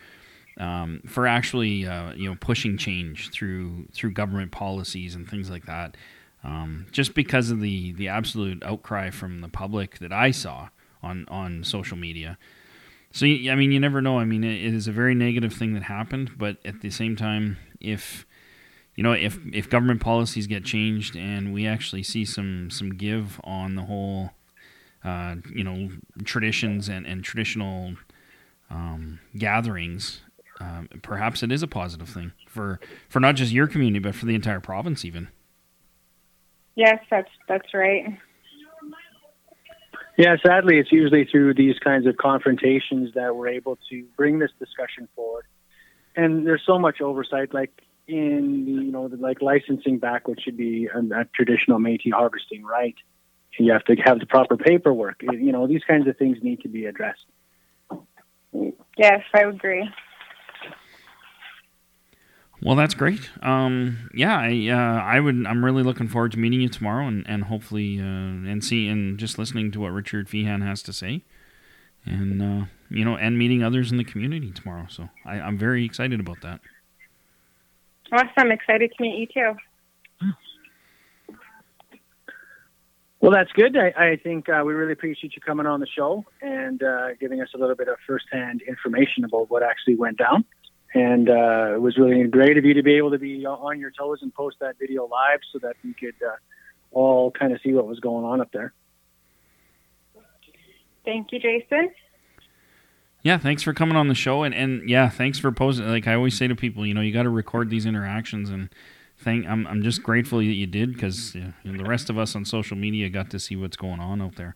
um, 0.58 1.02
for 1.08 1.28
actually 1.28 1.88
uh, 1.88 2.14
you 2.14 2.30
know 2.30 2.38
pushing 2.40 2.78
change 2.78 3.32
through 3.32 3.88
through 3.94 4.12
government 4.12 4.52
policies 4.52 5.16
and 5.16 5.28
things 5.28 5.50
like 5.50 5.66
that. 5.66 5.98
Um, 6.44 6.86
just 6.92 7.16
because 7.16 7.50
of 7.50 7.60
the 7.62 7.94
the 7.94 8.08
absolute 8.08 8.64
outcry 8.64 9.10
from 9.10 9.42
the 9.42 9.50
public 9.50 9.98
that 10.00 10.14
I 10.14 10.32
saw 10.32 10.70
on 11.02 11.26
on 11.28 11.64
social 11.64 11.98
media. 11.98 12.38
So 13.12 13.26
I 13.26 13.56
mean, 13.56 13.72
you 13.72 13.80
never 13.80 14.02
know. 14.02 14.20
I 14.20 14.26
mean, 14.26 14.44
it, 14.44 14.66
it 14.66 14.74
is 14.74 14.88
a 14.88 14.92
very 14.92 15.16
negative 15.16 15.54
thing 15.54 15.74
that 15.74 15.84
happened, 15.84 16.38
but 16.38 16.58
at 16.64 16.82
the 16.82 16.92
same 16.92 17.16
time, 17.16 17.58
if 17.80 18.26
you 18.96 19.04
know, 19.04 19.12
if 19.12 19.38
if 19.54 19.70
government 19.70 20.02
policies 20.02 20.48
get 20.48 20.64
changed 20.64 21.16
and 21.16 21.54
we 21.54 21.68
actually 21.68 22.04
see 22.04 22.26
some 22.26 22.70
some 22.70 22.92
give 22.92 23.40
on 23.44 23.76
the 23.76 23.84
whole, 23.84 24.32
uh, 25.04 25.36
you 25.54 25.64
know, 25.64 25.90
traditions 26.24 26.88
and 26.88 27.06
and 27.06 27.24
traditional 27.24 27.96
um, 28.70 29.20
gatherings, 29.38 30.22
um, 30.60 30.88
perhaps 31.02 31.44
it 31.44 31.52
is 31.52 31.62
a 31.62 31.68
positive 31.68 32.08
thing 32.08 32.32
for 32.48 32.80
for 33.10 33.20
not 33.20 33.36
just 33.36 33.52
your 33.52 33.68
community 33.68 34.00
but 34.00 34.16
for 34.16 34.26
the 34.26 34.36
entire 34.36 34.62
province, 34.62 35.04
even. 35.04 35.28
Yes, 36.76 37.00
that's 37.10 37.30
that's 37.48 37.74
right. 37.74 38.18
Yeah, 40.18 40.38
sadly, 40.46 40.80
it's 40.80 40.94
usually 40.94 41.26
through 41.26 41.56
these 41.56 41.78
kinds 41.80 42.08
of 42.08 42.16
confrontations 42.16 43.14
that 43.16 43.36
we're 43.36 43.50
able 43.50 43.78
to 43.90 44.06
bring 44.16 44.40
this 44.40 44.52
discussion 44.60 45.10
forward. 45.14 45.46
And 46.16 46.48
there's 46.48 46.64
so 46.66 46.80
much 46.80 47.02
oversight, 47.02 47.54
like 47.54 47.82
in 48.08 48.66
the, 48.66 48.72
you 48.72 48.92
know, 48.92 49.10
like 49.20 49.42
licensing 49.42 50.00
back 50.00 50.28
what 50.28 50.42
should 50.42 50.58
be 50.58 50.88
a, 50.94 51.00
a 51.00 51.26
traditional 51.34 51.80
Métis 51.80 52.14
harvesting 52.14 52.64
right. 52.64 52.96
You 53.58 53.72
have 53.72 53.86
to 53.86 53.96
have 54.06 54.20
the 54.20 54.26
proper 54.26 54.58
paperwork. 54.58 55.22
You 55.22 55.52
know, 55.52 55.66
these 55.66 55.84
kinds 55.88 56.08
of 56.08 56.18
things 56.18 56.38
need 56.42 56.60
to 56.62 56.68
be 56.68 56.86
addressed. 56.86 57.26
Yes, 58.98 59.22
I 59.34 59.42
agree. 59.44 59.90
Well, 62.62 62.76
that's 62.76 62.94
great. 62.94 63.30
Um, 63.42 64.10
yeah, 64.14 64.38
I, 64.38 64.68
uh, 64.70 65.02
I 65.04 65.20
would. 65.20 65.46
I'm 65.46 65.64
really 65.64 65.84
looking 65.84 66.08
forward 66.08 66.32
to 66.32 66.40
meeting 66.40 66.62
you 66.62 66.70
tomorrow, 66.70 67.08
and 67.08 67.24
and 67.28 67.44
hopefully, 67.44 68.00
uh, 68.00 68.04
and 68.04 68.64
see, 68.64 68.88
and 68.88 69.20
just 69.20 69.38
listening 69.38 69.72
to 69.72 69.80
what 69.82 69.90
Richard 69.90 70.28
Feehan 70.28 70.66
has 70.66 70.82
to 70.84 70.94
say, 70.94 71.24
and 72.06 72.42
uh, 72.42 72.66
you 72.90 73.06
know, 73.06 73.18
and 73.18 73.38
meeting 73.38 73.64
others 73.64 73.92
in 73.92 73.98
the 73.98 74.04
community 74.04 74.52
tomorrow. 74.52 74.88
So 74.90 75.10
I, 75.26 75.36
I'm 75.36 75.58
very 75.58 75.86
excited 75.86 76.20
about 76.20 76.42
that. 76.42 76.62
Awesome! 78.12 78.52
Excited 78.52 78.92
to 78.96 79.04
meet 79.04 79.18
you 79.18 79.28
too. 79.28 79.58
Well, 83.26 83.32
that's 83.32 83.52
good. 83.54 83.76
I, 83.76 83.88
I 83.98 84.16
think 84.18 84.50
uh, 84.50 84.62
we 84.64 84.74
really 84.74 84.92
appreciate 84.92 85.36
you 85.36 85.42
coming 85.42 85.66
on 85.66 85.80
the 85.80 85.88
show 85.88 86.26
and 86.44 86.84
uh, 86.84 87.16
giving 87.20 87.42
us 87.42 87.48
a 87.56 87.58
little 87.58 87.76
bit 87.76 87.88
of 87.88 87.96
firsthand 88.06 88.62
information 88.62 89.24
about 89.24 89.50
what 89.50 89.64
actually 89.64 89.96
went 89.96 90.20
down. 90.20 90.46
And 90.94 91.28
uh, 91.28 91.74
it 91.74 91.82
was 91.82 91.98
really 91.98 92.24
great 92.26 92.58
of 92.60 92.66
you 92.66 92.76
to 92.76 92.84
be 92.84 92.98
able 92.98 93.10
to 93.12 93.18
be 93.18 93.44
on 93.46 93.80
your 93.80 93.90
toes 93.90 94.20
and 94.22 94.32
post 94.32 94.58
that 94.60 94.78
video 94.78 95.08
live 95.08 95.40
so 95.52 95.58
that 95.60 95.76
we 95.84 95.94
could 95.94 96.14
uh, 96.24 96.36
all 96.92 97.32
kind 97.32 97.52
of 97.52 97.60
see 97.64 97.74
what 97.74 97.88
was 97.88 98.00
going 98.00 98.26
on 98.26 98.42
up 98.42 98.52
there. 98.52 98.74
Thank 101.04 101.32
you, 101.32 101.40
Jason. 101.40 101.90
Yeah, 103.26 103.40
thanks 103.40 103.64
for 103.64 103.74
coming 103.74 103.96
on 103.98 104.08
the 104.08 104.14
show, 104.14 104.44
and 104.44 104.54
and 104.54 104.88
yeah, 104.88 105.10
thanks 105.10 105.40
for 105.40 105.52
posing. 105.52 105.88
Like 105.88 106.06
I 106.06 106.14
always 106.14 106.38
say 106.38 106.48
to 106.48 106.56
people, 106.56 106.86
you 106.86 106.94
know, 106.94 107.02
you 107.02 107.12
got 107.12 107.24
to 107.24 107.30
record 107.30 107.72
these 107.72 107.88
interactions, 107.88 108.52
and 108.52 108.70
thank. 109.18 109.48
I'm 109.48 109.66
I'm 109.66 109.82
just 109.82 110.04
grateful 110.04 110.38
that 110.38 110.44
you 110.44 110.68
did 110.68 110.94
because 110.94 111.34
you 111.34 111.52
know, 111.64 111.76
the 111.76 111.90
rest 111.90 112.12
of 112.12 112.20
us 112.20 112.36
on 112.36 112.46
social 112.46 112.78
media 112.78 113.10
got 113.10 113.32
to 113.32 113.40
see 113.40 113.56
what's 113.56 113.78
going 113.78 114.00
on 114.00 114.22
out 114.22 114.36
there, 114.36 114.56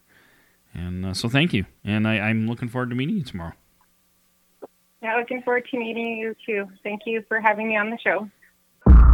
and 0.71 1.03
uh, 1.03 1.13
so 1.15 1.27
thank 1.27 1.51
you. 1.51 1.65
And 1.84 2.08
I, 2.08 2.19
I'm 2.19 2.47
looking 2.47 2.69
forward 2.69 2.91
to 2.91 2.95
meeting 2.95 3.17
you 3.17 3.23
tomorrow. 3.23 3.53
Yeah, 5.01 5.15
looking 5.15 5.41
forward 5.41 5.65
to 5.71 5.79
meeting 5.79 6.19
you 6.19 6.36
too. 6.45 6.67
Thank 6.84 7.01
you 7.08 7.23
for 7.27 7.41
having 7.41 7.69
me 7.69 7.75
on 7.75 7.89
the 7.89 7.97
show. 7.97 8.29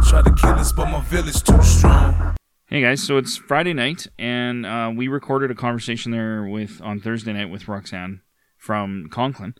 Try 0.06 0.20
to 0.20 0.34
kill 0.34 0.50
us, 0.50 0.70
but 0.70 0.90
my 0.90 1.00
village 1.00 1.42
too 1.42 1.62
strong. 1.62 2.36
Hey 2.66 2.82
guys, 2.82 3.02
so 3.02 3.16
it's 3.16 3.38
Friday 3.38 3.72
night, 3.72 4.06
and 4.18 4.66
uh, 4.66 4.92
we 4.94 5.08
recorded 5.08 5.50
a 5.50 5.54
conversation 5.54 6.12
there 6.12 6.44
with 6.44 6.82
on 6.82 7.00
Thursday 7.00 7.32
night 7.32 7.48
with 7.48 7.68
Roxanne 7.68 8.20
from 8.66 9.08
Conklin, 9.10 9.54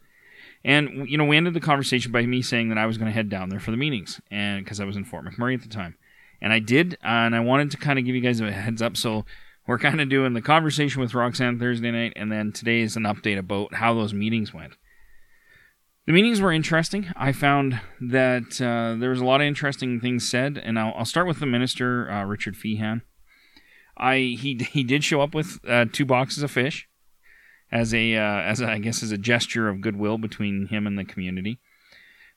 and 0.65 1.09
you 1.09 1.17
know 1.17 1.25
we 1.25 1.37
ended 1.37 1.55
the 1.55 1.61
conversation 1.61 2.11
by 2.11 2.27
me 2.27 2.43
saying 2.43 2.69
that 2.71 2.79
I 2.79 2.87
was 2.87 2.99
going 2.99 3.07
to 3.07 3.15
head 3.15 3.29
down 3.29 3.49
there 3.49 3.61
for 3.61 3.71
the 3.71 3.77
meetings, 3.77 4.21
and 4.31 4.65
because 4.65 4.81
I 4.81 4.85
was 4.85 4.97
in 4.97 5.05
Fort 5.05 5.25
McMurray 5.25 5.55
at 5.55 5.63
the 5.63 5.69
time, 5.69 5.97
and 6.43 6.53
I 6.53 6.59
did, 6.59 6.95
uh, 7.05 7.25
and 7.25 7.35
I 7.37 7.41
wanted 7.41 7.71
to 7.71 7.77
kind 7.77 7.99
of 7.99 8.05
give 8.05 8.15
you 8.15 8.21
guys 8.21 8.41
a 8.41 8.51
heads 8.51 8.83
up. 8.83 8.97
So 8.97 9.25
we're 9.67 9.79
kind 9.79 10.01
of 10.01 10.09
doing 10.09 10.35
the 10.35 10.43
conversation 10.43 11.01
with 11.01 11.15
Roxanne 11.15 11.59
Thursday 11.59 11.91
night, 11.91 12.15
and 12.17 12.31
then 12.31 12.53
today 12.53 12.81
is 12.81 12.97
an 12.97 13.05
update 13.05 13.39
about 13.39 13.75
how 13.75 13.95
those 13.95 14.13
meetings 14.13 14.53
went. 14.53 14.75
The 16.07 16.13
meetings 16.13 16.41
were 16.41 16.53
interesting. 16.53 17.13
I 17.17 17.33
found 17.33 17.81
that 18.01 18.61
uh, 18.61 18.99
there 18.99 19.11
was 19.11 19.21
a 19.21 19.25
lot 19.25 19.41
of 19.41 19.47
interesting 19.47 19.99
things 20.01 20.29
said, 20.29 20.57
and 20.57 20.79
I'll, 20.79 20.95
I'll 20.97 21.05
start 21.05 21.27
with 21.27 21.41
the 21.41 21.47
minister, 21.47 22.11
uh, 22.11 22.25
Richard 22.25 22.55
Feehan. 22.55 23.03
I 23.97 24.37
he 24.39 24.55
he 24.71 24.85
did 24.85 25.03
show 25.03 25.21
up 25.21 25.35
with 25.35 25.59
uh, 25.67 25.87
two 25.91 26.05
boxes 26.05 26.43
of 26.43 26.51
fish, 26.51 26.87
as 27.71 27.93
a 27.93 28.17
uh, 28.17 28.41
as 28.41 28.61
a, 28.61 28.69
I 28.69 28.79
guess 28.79 29.03
as 29.03 29.13
a 29.13 29.19
gesture 29.19 29.69
of 29.69 29.81
goodwill 29.81 30.19
between 30.19 30.67
him 30.67 30.87
and 30.87 30.99
the 30.99 31.05
community. 31.05 31.59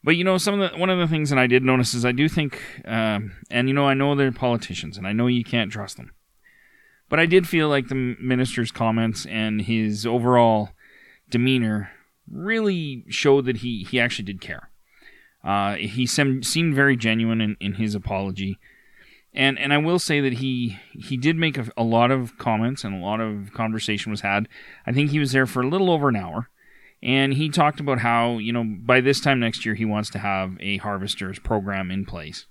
But 0.04 0.16
you 0.16 0.24
know, 0.24 0.38
some 0.38 0.60
of 0.60 0.72
the 0.72 0.78
one 0.78 0.90
of 0.90 1.00
the 1.00 1.08
things 1.08 1.30
that 1.30 1.40
I 1.40 1.48
did 1.48 1.64
notice 1.64 1.94
is 1.94 2.06
I 2.06 2.12
do 2.12 2.30
think, 2.30 2.62
um, 2.86 3.34
and 3.50 3.68
you 3.68 3.74
know, 3.74 3.88
I 3.88 3.94
know 3.94 4.16
they're 4.16 4.32
politicians, 4.32 4.98
and 4.98 5.06
I 5.06 5.14
know 5.14 5.28
you 5.28 5.44
can't 5.44 5.72
trust 5.72 5.98
them. 5.98 6.12
But 7.10 7.20
I 7.20 7.26
did 7.26 7.48
feel 7.48 7.68
like 7.68 7.88
the 7.88 7.96
minister's 7.96 8.72
comments 8.72 9.26
and 9.26 9.64
his 9.64 10.06
overall 10.06 10.70
demeanor 11.30 11.92
really 12.32 13.04
showed 13.10 13.46
that 13.46 13.58
he, 13.58 13.84
he 13.90 14.00
actually 14.00 14.26
did 14.26 14.40
care. 14.40 14.70
Uh, 15.44 15.76
he 15.76 16.06
sem- 16.06 16.44
seemed 16.44 16.76
very 16.76 16.96
genuine 16.96 17.42
in, 17.42 17.58
in 17.60 17.74
his 17.74 17.96
apology. 17.96 18.60
And 19.34 19.60
and 19.60 19.72
I 19.72 19.78
will 19.78 20.00
say 20.00 20.22
that 20.22 20.34
he 20.34 20.80
he 20.92 21.16
did 21.16 21.36
make 21.36 21.58
a, 21.58 21.68
a, 21.78 21.84
lot 21.84 22.10
of 22.10 22.38
comments 22.38 22.84
and 22.84 22.96
a 22.96 23.06
lot 23.06 23.22
of 23.22 23.54
conversation 23.54 24.12
was 24.12 24.22
had. 24.22 24.48
I 24.88 24.92
think 24.92 25.12
he 25.12 25.20
was 25.20 25.32
there 25.32 25.46
for 25.46 25.62
a 25.62 25.70
little 25.70 25.92
over 25.92 26.10
an 26.10 26.16
hour, 26.16 26.50
and 27.04 27.36
he 27.36 27.50
talked 27.50 27.80
about 27.80 28.00
how 28.00 28.40
you 28.40 28.52
know 28.52 28.64
by 28.64 29.02
this 29.02 29.22
time 29.22 29.40
next 29.40 29.66
year 29.66 29.76
he 29.76 29.86
wants 29.86 30.10
to 30.12 30.20
have 30.20 30.58
a 30.60 30.78
harvesters 30.78 31.38
program 31.38 31.92
in 31.92 32.06
place. 32.06 32.48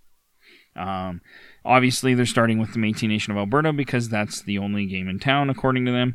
Um, 0.76 1.20
obviously, 1.64 2.14
they're 2.14 2.26
starting 2.26 2.60
with 2.60 2.72
the 2.72 2.78
Métis 2.78 3.08
Nation 3.08 3.32
of 3.32 3.38
Alberta 3.38 3.72
because 3.72 4.08
that's 4.08 4.42
the 4.42 4.58
only 4.58 4.86
game 4.86 5.08
in 5.08 5.18
town, 5.18 5.50
according 5.50 5.84
to 5.86 5.92
them. 5.92 6.14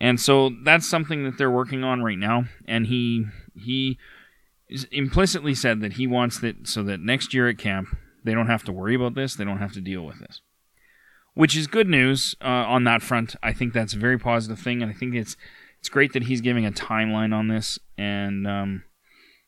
And 0.00 0.20
so 0.20 0.50
that's 0.64 0.88
something 0.88 1.24
that 1.24 1.38
they're 1.38 1.50
working 1.50 1.82
on 1.82 2.02
right 2.02 2.18
now. 2.18 2.44
And 2.66 2.86
he 2.86 3.24
he 3.56 3.98
implicitly 4.92 5.54
said 5.54 5.80
that 5.80 5.94
he 5.94 6.06
wants 6.06 6.38
that 6.40 6.68
so 6.68 6.82
that 6.84 7.00
next 7.00 7.32
year 7.32 7.48
at 7.48 7.56
camp 7.56 7.88
they 8.28 8.34
don't 8.34 8.48
have 8.48 8.64
to 8.64 8.72
worry 8.72 8.94
about 8.94 9.14
this. 9.14 9.34
They 9.34 9.44
don't 9.44 9.58
have 9.58 9.72
to 9.72 9.80
deal 9.80 10.02
with 10.02 10.20
this, 10.20 10.42
which 11.32 11.56
is 11.56 11.66
good 11.66 11.88
news 11.88 12.34
uh, 12.42 12.44
on 12.44 12.84
that 12.84 13.00
front. 13.00 13.36
I 13.42 13.54
think 13.54 13.72
that's 13.72 13.94
a 13.94 13.98
very 13.98 14.18
positive 14.18 14.58
thing, 14.58 14.82
and 14.82 14.90
I 14.90 14.94
think 14.94 15.14
it's 15.14 15.34
it's 15.80 15.88
great 15.88 16.12
that 16.12 16.24
he's 16.24 16.42
giving 16.42 16.66
a 16.66 16.72
timeline 16.72 17.32
on 17.32 17.48
this. 17.48 17.78
And 17.96 18.46
um, 18.46 18.82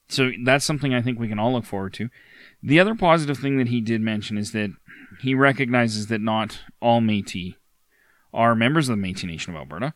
so 0.09 0.31
that's 0.45 0.65
something 0.65 0.95
I 0.95 1.03
think 1.03 1.19
we 1.19 1.29
can 1.29 1.39
all 1.39 1.53
look 1.53 1.67
forward 1.67 1.93
to. 1.95 2.09
The 2.63 2.81
other 2.81 2.95
positive 2.95 3.37
thing 3.37 3.59
that 3.59 3.69
he 3.69 3.81
did 3.81 4.01
mention 4.01 4.39
is 4.39 4.53
that 4.53 4.71
he 5.21 5.35
recognizes 5.35 6.07
that 6.07 6.21
not 6.21 6.61
all 6.81 7.01
Métis 7.01 7.57
are 8.33 8.55
members 8.55 8.89
of 8.89 8.97
the 8.97 9.03
Métis 9.03 9.25
Nation 9.25 9.55
of 9.55 9.59
Alberta 9.59 9.93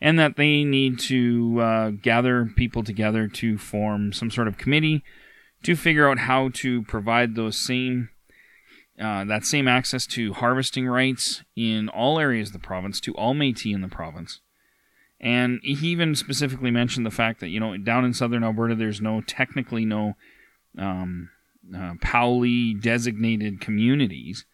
and 0.00 0.18
that 0.18 0.36
they 0.36 0.64
need 0.64 0.98
to 1.00 1.60
uh, 1.60 1.90
gather 1.90 2.50
people 2.56 2.82
together 2.82 3.28
to 3.28 3.58
form 3.58 4.12
some 4.12 4.30
sort 4.30 4.48
of 4.48 4.56
committee 4.56 5.02
to 5.62 5.76
figure 5.76 6.08
out 6.08 6.18
how 6.18 6.48
to 6.54 6.82
provide 6.82 7.34
those 7.34 7.56
same 7.56 8.08
uh, 9.00 9.24
that 9.24 9.44
same 9.44 9.66
access 9.66 10.06
to 10.06 10.34
harvesting 10.34 10.86
rights 10.86 11.42
in 11.56 11.88
all 11.88 12.18
areas 12.18 12.50
of 12.50 12.52
the 12.52 12.58
province 12.58 13.00
to 13.00 13.14
all 13.14 13.34
Métis 13.34 13.74
in 13.74 13.80
the 13.80 13.88
province. 13.88 14.40
And 15.20 15.60
he 15.62 15.88
even 15.88 16.14
specifically 16.14 16.70
mentioned 16.70 17.06
the 17.06 17.10
fact 17.10 17.40
that 17.40 17.48
you 17.48 17.60
know 17.60 17.76
down 17.76 18.04
in 18.04 18.12
southern 18.12 18.44
Alberta, 18.44 18.74
there's 18.74 19.00
no 19.00 19.20
technically 19.20 19.84
no 19.84 20.14
um, 20.76 21.30
uh, 21.74 21.94
Powley 22.02 22.80
designated 22.80 23.60
communities, 23.60 24.44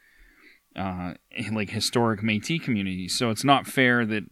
uh, 0.77 1.15
like 1.51 1.71
historic 1.71 2.21
Métis 2.21 2.63
communities. 2.63 3.19
So 3.19 3.31
it's 3.31 3.45
not 3.45 3.67
fair 3.67 4.05
that 4.07 4.25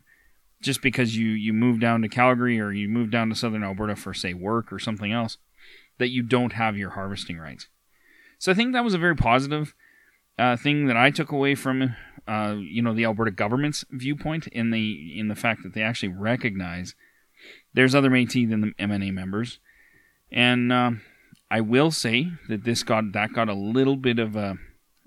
just 0.60 0.82
because 0.82 1.16
you 1.16 1.28
you 1.28 1.52
move 1.52 1.80
down 1.80 2.02
to 2.02 2.08
Calgary 2.08 2.60
or 2.60 2.70
you 2.70 2.88
move 2.88 3.10
down 3.10 3.30
to 3.30 3.34
southern 3.34 3.64
Alberta 3.64 3.96
for 3.96 4.12
say 4.12 4.34
work 4.34 4.72
or 4.72 4.78
something 4.78 5.12
else 5.12 5.38
that 5.98 6.10
you 6.10 6.22
don't 6.22 6.52
have 6.52 6.76
your 6.76 6.90
harvesting 6.90 7.38
rights. 7.38 7.68
So 8.38 8.52
I 8.52 8.54
think 8.54 8.72
that 8.72 8.84
was 8.84 8.94
a 8.94 8.98
very 8.98 9.16
positive 9.16 9.74
uh, 10.38 10.56
thing 10.56 10.86
that 10.86 10.96
I 10.96 11.10
took 11.10 11.32
away 11.32 11.54
from 11.54 11.94
uh, 12.26 12.56
you 12.58 12.82
know 12.82 12.94
the 12.94 13.04
Alberta 13.04 13.30
government's 13.30 13.84
viewpoint 13.90 14.46
in 14.48 14.70
the 14.70 15.18
in 15.18 15.28
the 15.28 15.34
fact 15.34 15.62
that 15.62 15.74
they 15.74 15.82
actually 15.82 16.12
recognize 16.12 16.94
there's 17.74 17.94
other 17.94 18.10
Métis 18.10 18.48
than 18.48 18.60
the 18.60 18.72
MNA 18.78 19.12
members, 19.12 19.58
and 20.30 20.72
uh, 20.72 20.92
I 21.50 21.60
will 21.60 21.90
say 21.90 22.30
that 22.48 22.64
this 22.64 22.82
got 22.82 23.12
that 23.12 23.32
got 23.32 23.48
a 23.48 23.54
little 23.54 23.96
bit 23.96 24.18
of 24.18 24.36
a 24.36 24.56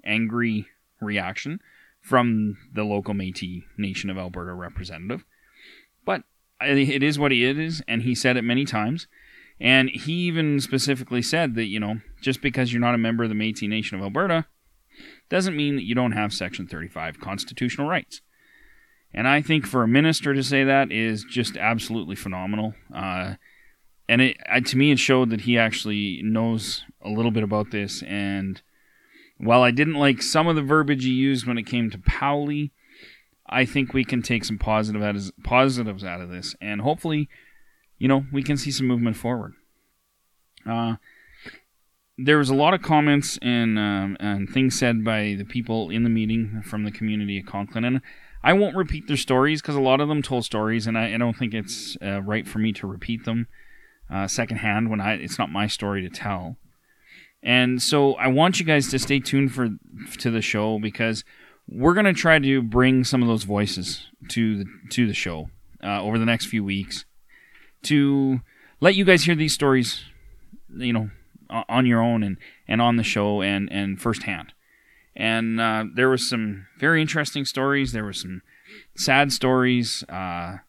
angry 0.04 0.68
reaction 1.02 1.60
from 2.02 2.58
the 2.74 2.84
local 2.84 3.13
Métis 3.13 3.63
Nation 3.78 4.10
of 4.10 4.18
Alberta 4.18 4.54
representative 4.54 5.26
but 6.10 6.24
it 6.62 7.04
is 7.04 7.20
what 7.20 7.32
it 7.32 7.60
is, 7.60 7.84
and 7.88 8.02
he 8.02 8.15
said 8.15 8.36
it 8.36 8.42
many 8.42 8.65
times. 8.65 9.08
And 9.62 9.89
he 9.89 10.13
even 10.13 10.60
specifically 10.60 11.22
said 11.22 11.56
that, 11.56 11.65
you 11.65 11.80
know, 11.80 12.02
just 12.22 12.42
because 12.42 12.72
you're 12.72 12.82
not 12.82 12.96
a 12.96 12.98
member 12.98 13.24
of 13.24 13.30
the 13.30 13.36
Métis 13.36 13.70
Nation 13.70 13.98
of 13.98 14.04
Alberta 14.04 14.46
doesn't 15.30 15.56
mean 15.56 15.76
that 15.76 15.86
you 15.86 15.96
don't 15.96 16.13
have 16.13 16.34
Section 16.34 16.68
35 16.68 17.20
constitutional 17.20 17.88
rights. 17.88 18.22
And 19.13 19.28
I 19.28 19.42
think 19.42 19.65
for 19.65 19.84
a 19.84 19.88
minister 19.88 20.34
to 20.34 20.44
say 20.44 20.63
that 20.63 20.92
is 20.92 21.24
just 21.24 21.58
absolutely 21.58 22.15
phenomenal. 22.15 22.74
Uh, 22.94 23.36
and 24.08 24.22
it, 24.22 24.38
to 24.65 24.78
me, 24.78 24.92
it 24.92 25.00
showed 25.00 25.30
that 25.30 25.42
he 25.42 25.58
actually 25.58 26.22
knows 26.24 26.84
a 27.02 27.10
little 27.10 27.32
bit 27.32 27.44
about 27.44 27.72
this. 27.72 28.04
And 28.04 28.62
while 29.38 29.63
I 29.63 29.72
didn't 29.72 29.96
like 29.96 30.22
some 30.22 30.48
of 30.48 30.56
the 30.56 30.62
verbiage 30.62 31.04
he 31.04 31.12
used 31.12 31.48
when 31.48 31.58
it 31.58 31.63
came 31.63 31.89
to 31.89 31.98
Powley, 31.98 32.72
I 33.50 33.65
think 33.65 33.94
we 33.94 34.04
can 34.04 34.22
take 34.22 34.46
some 34.46 34.60
positive 34.60 35.02
out 35.02 35.15
of, 35.15 35.32
positives 35.44 36.04
out 36.04 36.22
of 36.22 36.30
this, 36.30 36.56
and 36.62 36.82
hopefully, 36.82 37.28
you 37.98 38.08
know, 38.08 38.26
we 38.32 38.44
can 38.44 38.58
see 38.58 38.70
some 38.70 38.88
movement 38.88 39.18
forward. 39.18 39.54
Uh, 40.70 40.96
there 42.22 42.38
was 42.38 42.50
a 42.50 42.56
lot 42.56 42.74
of 42.74 42.82
comments 42.82 43.40
and 43.42 43.80
um, 43.80 44.18
and 44.20 44.50
things 44.50 44.78
said 44.78 45.04
by 45.04 45.36
the 45.38 45.46
people 45.46 45.90
in 45.90 46.04
the 46.04 46.10
meeting 46.10 46.62
from 46.66 46.84
the 46.84 46.92
community 46.92 47.40
of 47.40 47.46
Conklin, 47.46 47.86
and 47.86 48.02
I 48.44 48.54
won't 48.54 48.76
repeat 48.76 49.08
their 49.08 49.18
stories 49.18 49.62
because 49.62 49.76
a 49.76 49.82
lot 49.82 50.02
of 50.02 50.10
them 50.10 50.22
told 50.22 50.46
stories, 50.46 50.86
and 50.86 50.98
I, 50.98 51.14
I 51.14 51.18
don't 51.18 51.36
think 51.36 51.54
it's 51.54 51.98
uh, 52.02 52.22
right 52.22 52.48
for 52.48 52.60
me 52.60 52.74
to 52.74 52.88
repeat 52.88 53.26
them 53.26 53.48
uh, 54.12 54.28
secondhand 54.28 54.90
when 54.90 55.00
I 55.00 55.14
it's 55.14 55.40
not 55.40 55.52
my 55.52 55.68
story 55.68 56.02
to 56.02 56.10
tell. 56.10 56.58
And 57.42 57.82
so 57.82 58.16
I 58.16 58.28
want 58.28 58.60
you 58.60 58.66
guys 58.66 58.90
to 58.90 59.00
stay 59.00 59.20
tuned 59.20 59.54
for 59.54 59.70
to 60.18 60.32
the 60.32 60.42
show 60.42 60.78
because 60.78 61.24
we're 61.70 61.94
gonna 61.94 62.14
try 62.14 62.40
to 62.40 62.62
bring 62.62 63.06
some 63.06 63.22
of 63.22 63.30
those 63.30 63.44
voices 63.44 64.08
to 64.30 64.58
the 64.58 64.66
to 64.90 65.08
the 65.08 65.14
show 65.14 65.50
uh, 65.82 66.02
over 66.02 66.20
the 66.20 66.26
next 66.26 66.48
few 66.48 66.66
weeks 66.66 67.06
to 67.84 68.42
let 68.82 68.96
you 68.96 69.06
guys 69.06 69.24
hear 69.24 69.36
these 69.36 69.54
stories, 69.54 70.04
you 70.76 70.92
know, 70.92 71.10
on 71.50 71.86
your 71.86 72.02
own 72.02 72.24
and, 72.24 72.38
and 72.68 72.82
on 72.82 72.98
the 72.98 73.04
show 73.04 73.42
and 73.42 73.72
and 73.72 74.02
firsthand. 74.02 74.54
And 75.16 75.60
uh, 75.60 75.86
there 75.94 76.10
was 76.10 76.30
some 76.30 76.68
very 76.78 77.02
interesting 77.02 77.46
stories. 77.46 77.92
There 77.92 78.06
were 78.06 78.14
some 78.14 78.42
sad 78.96 79.34
stories. 79.34 80.04
Uh, 80.08 80.60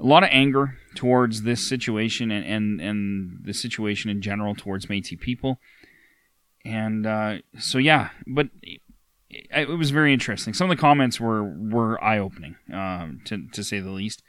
a 0.00 0.04
lot 0.04 0.24
of 0.24 0.30
anger 0.32 0.78
towards 0.96 1.42
this 1.42 1.66
situation 1.66 2.30
and, 2.30 2.44
and, 2.44 2.80
and 2.80 3.44
the 3.44 3.54
situation 3.54 4.10
in 4.10 4.20
general 4.20 4.54
towards 4.54 4.86
Métis 4.86 5.20
people. 5.20 5.60
And 6.64 7.06
uh, 7.06 7.36
so 7.58 7.78
yeah, 7.78 8.10
but 8.26 8.48
it 9.30 9.68
was 9.68 9.90
very 9.90 10.12
interesting. 10.12 10.54
Some 10.54 10.70
of 10.70 10.76
the 10.76 10.80
comments 10.80 11.20
were 11.20 11.44
were 11.44 12.02
eye 12.02 12.18
opening, 12.18 12.56
um, 12.72 13.20
to 13.26 13.46
to 13.52 13.62
say 13.62 13.80
the 13.80 13.90
least. 13.90 14.22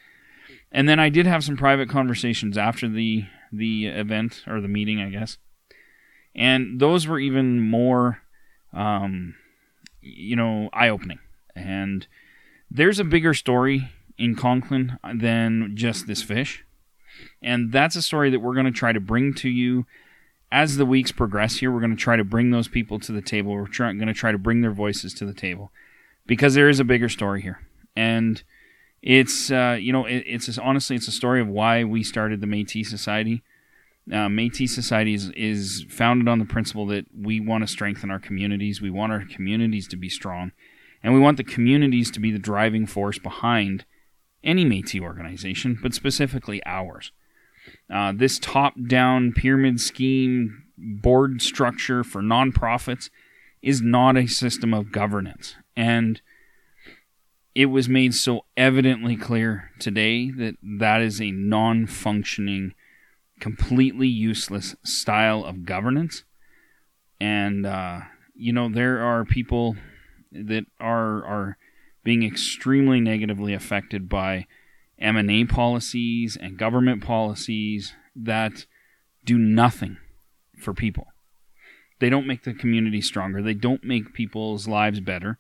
And 0.72 0.90
then 0.90 1.00
I 1.00 1.10
did 1.10 1.26
have 1.26 1.44
some 1.44 1.56
private 1.56 1.90
conversations 1.90 2.58
after 2.58 2.90
the 2.90 3.26
the 3.52 3.88
event 3.88 4.44
or 4.48 4.60
the 4.60 4.68
meeting, 4.68 5.00
I 5.00 5.10
guess, 5.10 5.38
and 6.36 6.80
those 6.80 7.08
were 7.08 7.20
even 7.20 7.62
more, 7.62 8.22
um, 8.74 9.36
you 10.02 10.36
know, 10.36 10.70
eye 10.74 10.90
opening. 10.90 11.20
And 11.56 12.06
there's 12.70 13.00
a 13.00 13.06
bigger 13.06 13.34
story 13.34 13.90
in 14.18 14.36
Conklin 14.36 15.00
than 15.14 15.72
just 15.76 16.08
this 16.08 16.22
fish. 16.22 16.66
And 17.42 17.72
that's 17.72 17.96
a 17.96 18.02
story 18.02 18.30
that 18.32 18.40
we're 18.40 18.54
going 18.54 18.66
to 18.66 18.72
try 18.72 18.92
to 18.92 19.00
bring 19.00 19.34
to 19.36 19.50
you 19.50 19.86
as 20.52 20.78
the 20.78 20.86
weeks 20.86 21.12
progress 21.12 21.58
here. 21.58 21.72
We're 21.72 21.80
going 21.80 21.96
to 21.96 22.02
try 22.02 22.18
to 22.18 22.24
bring 22.24 22.52
those 22.52 22.68
people 22.68 23.00
to 23.00 23.12
the 23.12 23.22
table. 23.22 23.54
We're 23.54 23.68
try- 23.68 23.94
going 23.94 24.08
to 24.08 24.14
try 24.14 24.32
to 24.32 24.38
bring 24.38 24.62
their 24.62 24.72
voices 24.72 25.14
to 25.16 25.26
the 25.26 25.34
table 25.34 25.72
because 26.26 26.54
there 26.56 26.70
is 26.70 26.80
a 26.80 26.86
bigger 26.86 27.08
story 27.08 27.42
here. 27.42 27.62
And 27.96 28.44
it's, 29.02 29.52
uh, 29.52 29.78
you 29.80 29.94
know, 29.94 30.06
it, 30.06 30.24
it's 30.26 30.58
honestly, 30.58 30.98
it's 30.98 31.08
a 31.08 31.14
story 31.14 31.40
of 31.40 31.48
why 31.48 31.84
we 31.86 32.04
started 32.04 32.42
the 32.42 32.48
Métis 32.48 32.88
Society. 32.88 33.44
Uh, 34.12 34.28
Métis 34.28 34.70
Society 34.70 35.14
is, 35.14 35.32
is 35.32 35.86
founded 35.90 36.28
on 36.28 36.40
the 36.40 36.46
principle 36.46 36.86
that 36.88 37.06
we 37.16 37.40
want 37.40 37.64
to 37.64 37.68
strengthen 37.68 38.12
our 38.12 38.20
communities. 38.20 38.82
We 38.82 38.92
want 38.92 39.12
our 39.12 39.26
communities 39.26 39.88
to 39.90 39.98
be 39.98 40.10
strong. 40.10 40.52
And 41.02 41.14
we 41.14 41.20
want 41.20 41.38
the 41.38 41.44
communities 41.44 42.12
to 42.12 42.20
be 42.20 42.32
the 42.32 42.40
driving 42.40 42.86
force 42.86 43.18
behind 43.18 43.86
any 44.44 44.66
Métis 44.66 45.02
organization, 45.02 45.80
but 45.82 45.94
specifically 45.94 46.62
ours. 46.66 47.12
Uh, 47.92 48.14
this 48.16 48.40
top 48.40 48.74
down 48.88 49.34
pyramid 49.34 49.82
scheme 49.82 50.64
board 50.78 51.42
structure 51.42 52.04
for 52.04 52.22
nonprofits 52.22 53.10
is 53.62 53.82
not 53.82 54.18
a 54.18 54.28
system 54.28 54.74
of 54.74 54.92
governance. 54.92 55.56
And 55.76 56.22
it 57.56 57.68
was 57.68 57.90
made 57.90 58.14
so 58.14 58.46
evidently 58.56 59.16
clear 59.16 59.72
today 59.80 60.30
that 60.32 60.56
that 60.62 61.02
is 61.02 61.22
a 61.22 61.32
non 61.32 61.88
functioning, 61.88 62.74
completely 63.40 64.08
useless 64.08 64.76
style 64.84 65.44
of 65.44 65.66
governance. 65.66 66.24
And, 67.20 67.66
uh, 67.66 68.02
you 68.36 68.54
know, 68.54 68.70
there 68.70 69.00
are 69.00 69.26
people 69.26 69.76
that 70.32 70.66
are, 70.80 71.26
are 71.26 71.58
being 72.04 72.24
extremely 72.24 73.00
negatively 73.00 73.54
affected 73.54 74.08
by 74.10 74.46
MNA 75.02 75.50
policies 75.50 76.38
and 76.38 76.58
government 76.58 77.04
policies 77.04 77.94
that 78.16 78.66
do 79.24 79.38
nothing 79.38 79.98
for 80.58 80.74
people. 80.74 81.08
They 82.00 82.10
don't 82.10 82.28
make 82.28 82.44
the 82.44 82.54
community 82.54 83.02
stronger. 83.02 83.42
They 83.42 83.54
don't 83.54 83.84
make 83.84 84.14
people's 84.14 84.68
lives 84.68 85.00
better. 85.00 85.40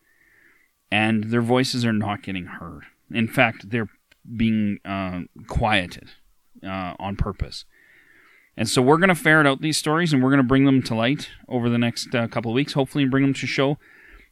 And 0.91 1.25
their 1.25 1.41
voices 1.41 1.85
are 1.85 1.93
not 1.93 2.23
getting 2.23 2.45
heard. 2.45 2.83
In 3.11 3.27
fact, 3.27 3.69
they're 3.69 3.89
being 4.35 4.79
uh, 4.85 5.21
quieted 5.47 6.11
uh, 6.63 6.93
on 6.99 7.15
purpose. 7.15 7.65
And 8.57 8.69
so 8.69 8.81
we're 8.81 8.97
going 8.97 9.09
to 9.09 9.15
ferret 9.15 9.45
out 9.45 9.61
these 9.61 9.77
stories 9.77 10.13
and 10.13 10.23
we're 10.23 10.29
going 10.29 10.41
to 10.41 10.43
bring 10.43 10.65
them 10.65 10.81
to 10.83 10.95
light 10.95 11.29
over 11.47 11.69
the 11.69 11.77
next 11.77 12.13
uh, 12.15 12.27
couple 12.27 12.51
of 12.51 12.55
weeks, 12.55 12.73
hopefully, 12.73 13.03
and 13.03 13.11
bring 13.11 13.23
them 13.23 13.33
to 13.33 13.47
show, 13.47 13.77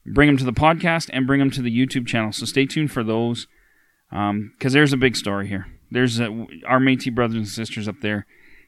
bring 0.05 0.27
them 0.27 0.37
to 0.37 0.45
the 0.45 0.53
podcast, 0.53 1.09
and 1.11 1.27
bring 1.27 1.39
them 1.39 1.51
to 1.51 1.61
the 1.61 1.75
YouTube 1.75 2.07
channel. 2.07 2.31
So 2.31 2.45
stay 2.45 2.65
tuned 2.65 2.91
for 2.91 3.03
those 3.03 3.47
because 4.09 4.29
um, 4.29 4.53
there's 4.59 4.93
a 4.93 4.97
big 4.97 5.15
story 5.15 5.47
here. 5.47 5.67
There's 5.91 6.19
a, 6.19 6.25
our 6.65 6.79
Métis 6.79 7.13
brothers 7.13 7.37
and 7.37 7.47
sisters 7.47 7.87
up 7.87 8.01
there 8.01 8.25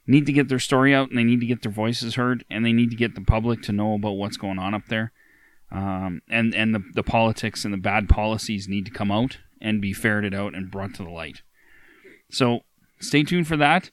need 0.07 0.25
to 0.25 0.33
get 0.33 0.49
their 0.49 0.59
story 0.59 0.93
out 0.93 1.09
and 1.09 1.17
they 1.17 1.23
need 1.23 1.39
to 1.39 1.45
get 1.45 1.61
their 1.61 1.71
voices 1.71 2.15
heard 2.15 2.45
and 2.49 2.65
they 2.65 2.73
need 2.73 2.91
to 2.91 2.95
get 2.95 3.15
the 3.15 3.21
public 3.21 3.61
to 3.63 3.71
know 3.71 3.93
about 3.95 4.11
what's 4.11 4.37
going 4.37 4.59
on 4.59 4.73
up 4.73 4.85
there. 4.87 5.11
Um, 5.71 6.21
and 6.29 6.53
and 6.53 6.75
the, 6.75 6.83
the 6.93 7.03
politics 7.03 7.65
and 7.65 7.73
the 7.73 7.79
bad 7.79 8.07
policies 8.07 8.67
need 8.67 8.85
to 8.85 8.91
come 8.91 9.11
out 9.11 9.39
and 9.59 9.81
be 9.81 9.93
ferreted 9.93 10.33
out 10.33 10.53
and 10.53 10.69
brought 10.69 10.93
to 10.95 11.03
the 11.03 11.09
light. 11.09 11.41
So 12.29 12.61
stay 12.99 13.23
tuned 13.23 13.47
for 13.47 13.57
that. 13.57 13.89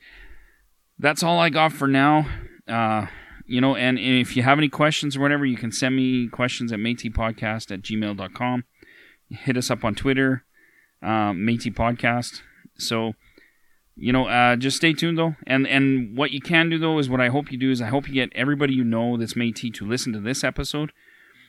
That's 1.03 1.25
all 1.25 1.41
I 1.41 1.51
got 1.51 1.73
for 1.73 1.89
now. 1.89 2.27
Uh, 2.69 3.07
you 3.45 3.61
know, 3.61 3.75
and, 3.75 3.99
and, 3.99 4.21
if 4.21 4.37
you 4.37 4.45
have 4.45 4.57
any 4.57 4.69
questions 4.69 5.17
or 5.17 5.21
whatever, 5.21 5.45
you 5.45 5.57
can 5.57 5.73
send 5.73 5.97
me 5.97 6.29
questions 6.29 6.73
at 6.73 6.79
Podcast 6.79 7.73
at 7.73 7.83
gmail.com. 7.83 8.65
Hit 9.29 9.57
us 9.57 9.69
up 9.69 9.85
on 9.85 9.97
Twitter 9.97 10.45
uh, 11.03 11.33
podcast. 11.33 12.43
So, 12.79 13.15
you 13.97 14.13
know, 14.13 14.29
uh, 14.29 14.55
just 14.55 14.77
stay 14.77 14.93
tuned 14.93 15.19
though. 15.19 15.35
And 15.45 15.67
and 15.67 16.17
what 16.17 16.31
you 16.31 16.41
can 16.41 16.71
do 16.71 16.79
though 16.79 16.99
is 16.99 17.11
what 17.11 17.21
I 17.21 17.29
hope 17.29 17.51
you 17.51 17.59
do 17.59 17.73
is 17.73 17.83
I 17.83 17.89
hope 17.89 18.07
you 18.07 18.15
get 18.15 18.31
everybody 18.35 18.75
you 18.75 18.85
know 18.85 19.17
that's 19.17 19.35
Métis 19.35 19.75
to 19.75 19.87
listen 19.87 20.13
to 20.13 20.21
this 20.21 20.45
episode, 20.45 20.93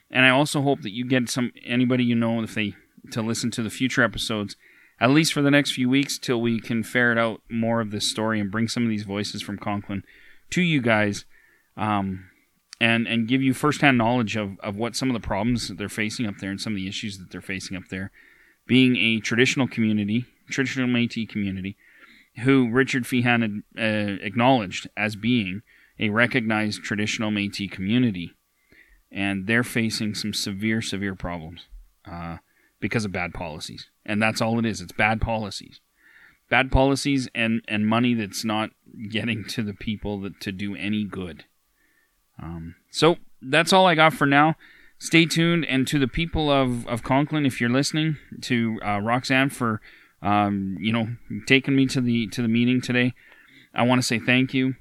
and 0.10 0.26
I 0.26 0.30
also 0.30 0.62
hope 0.62 0.82
that 0.82 0.94
you 0.94 1.08
get 1.08 1.30
some 1.30 1.52
anybody 1.64 2.04
you 2.04 2.16
know 2.16 2.42
if 2.42 2.56
they 2.56 2.74
to 3.12 3.22
listen 3.22 3.52
to 3.52 3.62
the 3.62 3.70
future 3.70 4.04
episodes, 4.04 4.56
at 5.04 5.10
least 5.10 5.34
for 5.34 5.42
the 5.42 5.52
next 5.52 5.74
few 5.74 5.90
weeks 5.90 6.18
till 6.18 6.40
we 6.40 6.62
can 6.62 6.82
ferret 6.82 7.18
out 7.18 7.42
more 7.50 7.82
of 7.82 7.92
this 7.92 8.10
story 8.10 8.40
and 8.40 8.50
bring 8.50 8.70
some 8.70 8.84
of 8.84 8.90
these 8.90 9.04
voices 9.04 9.42
from 9.42 9.58
Conklin 9.58 10.02
to 10.52 10.62
you 10.62 10.82
guys. 10.82 11.26
Um, 11.76 12.30
and, 12.80 13.08
and 13.08 13.28
give 13.28 13.42
you 13.42 13.54
firsthand 13.54 13.98
knowledge 13.98 14.36
of, 14.36 14.60
of 14.60 14.76
what 14.76 14.96
some 14.96 15.10
of 15.10 15.14
the 15.14 15.26
problems 15.26 15.68
that 15.68 15.78
they're 15.78 15.88
facing 15.90 16.26
up 16.26 16.38
there 16.40 16.52
and 16.52 16.60
some 16.60 16.74
of 16.74 16.78
the 16.78 16.88
issues 16.88 17.18
that 17.18 17.32
they're 17.32 17.42
facing 17.42 17.78
up 17.78 17.84
there 17.90 18.12
being 18.66 18.96
a 18.96 19.20
traditional 19.20 19.68
community, 19.68 20.26
traditional 20.50 20.88
Métis 20.88 21.30
community, 21.30 21.76
who 22.44 22.70
Richard 22.70 23.04
Feehan 23.04 23.42
had 23.42 23.62
uh, 23.78 24.24
acknowledged 24.24 24.90
as 24.98 25.16
being 25.16 25.62
a 26.00 26.10
recognized 26.10 26.84
traditional 26.84 27.30
Métis 27.30 27.72
community, 27.72 28.32
and 29.12 29.48
they're 29.48 29.64
facing 29.64 30.16
some 30.16 30.34
severe, 30.34 30.82
severe 30.82 31.16
problems 31.16 31.68
uh, 32.10 32.38
because 32.84 33.06
of 33.06 33.14
bad 33.14 33.34
policies, 33.34 33.90
and 34.06 34.22
that's 34.22 34.42
all 34.42 34.60
it 34.60 34.66
is. 34.66 34.82
It's 34.82 34.92
bad 34.92 35.22
policies, 35.22 35.80
bad 36.50 36.72
policies, 36.72 37.30
and 37.34 37.62
and 37.68 37.88
money 37.88 38.14
that's 38.14 38.44
not 38.44 38.72
getting 39.10 39.46
to 39.46 39.64
the 39.64 39.74
people 39.74 40.20
that 40.22 40.42
to 40.42 40.52
do 40.52 40.76
any 40.76 41.06
good. 41.06 41.46
Um, 42.42 42.76
so 42.92 43.16
that's 43.42 43.72
all 43.72 43.88
I 43.88 43.96
got 43.96 44.14
for 44.14 44.26
now 44.26 44.56
stay 45.04 45.26
tuned. 45.26 45.66
And 45.66 45.88
to 45.88 46.00
the 46.00 46.08
people 46.08 46.50
of, 46.50 46.88
of 46.88 47.04
Conklin, 47.04 47.46
if 47.46 47.60
you're 47.60 47.70
listening, 47.70 48.18
to 48.42 48.80
uh, 48.84 49.00
Roxanne 49.00 49.50
for 49.50 49.82
um, 50.22 50.78
you 50.80 50.94
know 50.94 51.16
taking 51.48 51.76
me 51.76 51.86
to 51.88 52.02
the 52.02 52.28
to 52.28 52.42
the 52.42 52.48
meeting 52.48 52.82
today, 52.82 53.14
I 53.74 53.84
want 53.84 54.00
to 54.00 54.08
say 54.08 54.20
thank 54.20 54.54
you. 54.54 54.76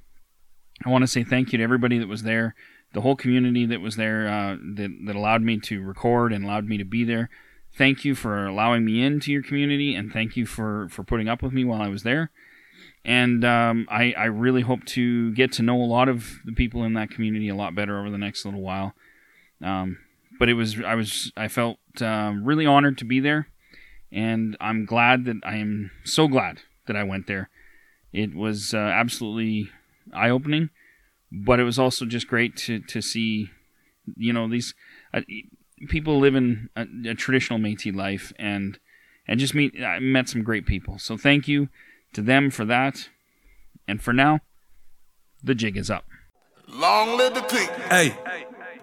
I 0.85 0.89
want 0.89 1.03
to 1.03 1.09
say 1.09 1.25
thank 1.25 1.53
you 1.53 1.59
to 1.59 1.65
everybody 1.65 1.99
that 1.99 2.09
was 2.09 2.23
there, 2.23 2.55
the 2.93 3.03
whole 3.03 3.17
community 3.17 3.67
that 3.67 3.81
was 3.81 3.97
there 3.97 4.29
uh, 4.29 4.57
that 4.75 4.91
that 5.07 5.17
allowed 5.17 5.43
me 5.43 5.59
to 5.61 5.83
record 5.83 6.33
and 6.33 6.45
allowed 6.45 6.67
me 6.67 6.79
to 6.79 6.85
be 6.85 7.05
there. 7.05 7.29
Thank 7.77 8.05
you 8.05 8.15
for 8.15 8.47
allowing 8.47 8.85
me 8.85 9.03
into 9.03 9.33
your 9.33 9.43
community, 9.43 9.95
and 9.95 10.13
thank 10.13 10.37
you 10.37 10.47
for 10.47 10.89
for 10.91 11.05
putting 11.05 11.29
up 11.29 11.43
with 11.43 11.53
me 11.53 11.65
while 11.65 11.81
I 11.81 11.89
was 11.89 12.03
there. 12.03 12.31
And 13.05 13.45
um, 13.45 13.87
I, 13.91 14.13
I 14.13 14.27
really 14.27 14.63
hope 14.63 14.85
to 14.87 15.33
get 15.33 15.53
to 15.55 15.63
know 15.63 15.83
a 15.83 15.85
lot 15.85 16.09
of 16.09 16.41
the 16.45 16.53
people 16.53 16.85
in 16.85 16.95
that 16.95 17.11
community 17.11 17.49
a 17.49 17.55
lot 17.55 17.75
better 17.75 17.99
over 17.99 18.11
the 18.11 18.19
next 18.19 18.45
little 18.45 18.61
while. 18.61 18.95
Um, 19.63 19.99
but 20.39 20.49
it 20.49 20.55
was 20.55 20.81
I 20.81 20.95
was 20.95 21.33
I 21.37 21.49
felt 21.49 21.79
uh, 22.01 22.33
really 22.43 22.67
honored 22.67 22.99
to 22.99 23.05
be 23.05 23.21
there, 23.21 23.49
and 24.11 24.57
I'm 24.61 24.85
glad 24.85 25.25
that 25.25 25.37
I 25.45 25.57
am 25.57 25.91
so 26.05 26.29
glad 26.29 26.59
that 26.87 26.97
I 26.97 27.05
went 27.05 27.27
there. 27.27 27.49
It 28.13 28.35
was 28.35 28.75
uh, 28.75 28.79
absolutely 28.79 29.71
eye 30.13 30.31
opening, 30.31 30.71
but 31.31 31.59
it 31.59 31.65
was 31.65 31.79
also 31.79 32.05
just 32.05 32.29
great 32.29 32.57
to 32.59 32.81
to 32.81 33.01
see, 33.01 33.51
you 34.17 34.33
know, 34.33 34.49
these 34.49 34.75
uh, 35.15 35.23
people 35.89 36.19
living 36.19 36.69
a, 36.77 36.87
a, 37.07 37.15
traditional 37.15 37.59
Métis 37.59 37.95
life 37.95 38.33
and 38.39 38.79
and 39.27 39.39
just 39.39 39.55
meet 39.55 39.75
I 39.83 39.99
met 39.99 40.29
some 40.29 40.43
great 40.43 40.67
people. 40.67 40.99
So 40.99 41.17
thank 41.17 41.49
you 41.49 41.69
to 42.13 42.23
them 42.23 42.51
for 42.51 42.65
that, 42.65 43.09
and 43.89 44.03
for 44.03 44.13
now, 44.13 44.41
the 45.43 45.55
jig 45.55 45.77
is 45.77 45.91
up. 45.91 46.05
Long 46.69 47.17
live 47.17 47.35
the 47.35 47.43
king. 47.43 47.69
Hey. 47.89 48.15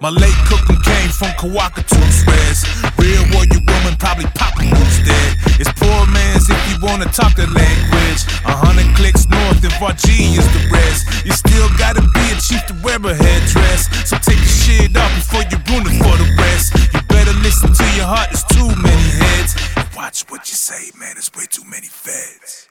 My 0.02 0.10
late 0.10 0.34
cooking 0.48 0.80
came 0.82 1.10
from 1.10 1.28
Kawakatu 1.36 2.00
squares. 2.10 2.64
Real 2.98 3.22
warrior 3.34 3.60
woman 3.68 3.98
probably 4.00 4.28
popping 4.34 4.70
dead. 5.04 5.32
It's 5.60 5.72
poor 5.76 6.06
man's 6.08 6.50
if 6.50 6.62
you 6.70 6.78
wanna 6.82 7.06
talk 7.06 7.36
the 7.36 7.48
language. 7.48 8.22
A 8.46 8.56
hundred 8.56 8.90
clicks 8.96 9.28
north 9.28 9.64
if 9.64 9.74
RG 9.80 10.38
is 10.38 10.48
the 10.56 10.64
rest. 10.72 11.26
You 11.26 11.34
still 11.34 11.70
gotta 11.78 12.02
be 12.02 12.26
a 12.32 12.38
chief 12.40 12.66
to 12.68 12.76
wear 12.84 12.98
a 13.00 13.14
headdress. 13.14 13.88
So 14.08 14.18
take 14.18 14.40
the 14.40 14.52
shit 14.52 14.96
off 14.98 15.12
before 15.16 15.44
you 15.48 15.58
ruin 15.70 15.88
it 15.88 15.98
for 16.04 16.16
the 16.20 16.30
rest. 16.38 16.76
You 16.94 17.02
better 17.08 17.36
listen 17.40 17.74
to 17.74 17.86
your 17.96 18.08
heart, 18.08 18.30
there's 18.30 18.44
too 18.44 18.70
many 18.82 19.10
heads. 19.24 19.56
Watch 19.96 20.26
what 20.30 20.50
you 20.50 20.56
say, 20.56 20.92
man, 21.00 21.16
there's 21.16 21.32
way 21.36 21.46
too 21.50 21.64
many 21.66 21.88
feds. 21.88 22.68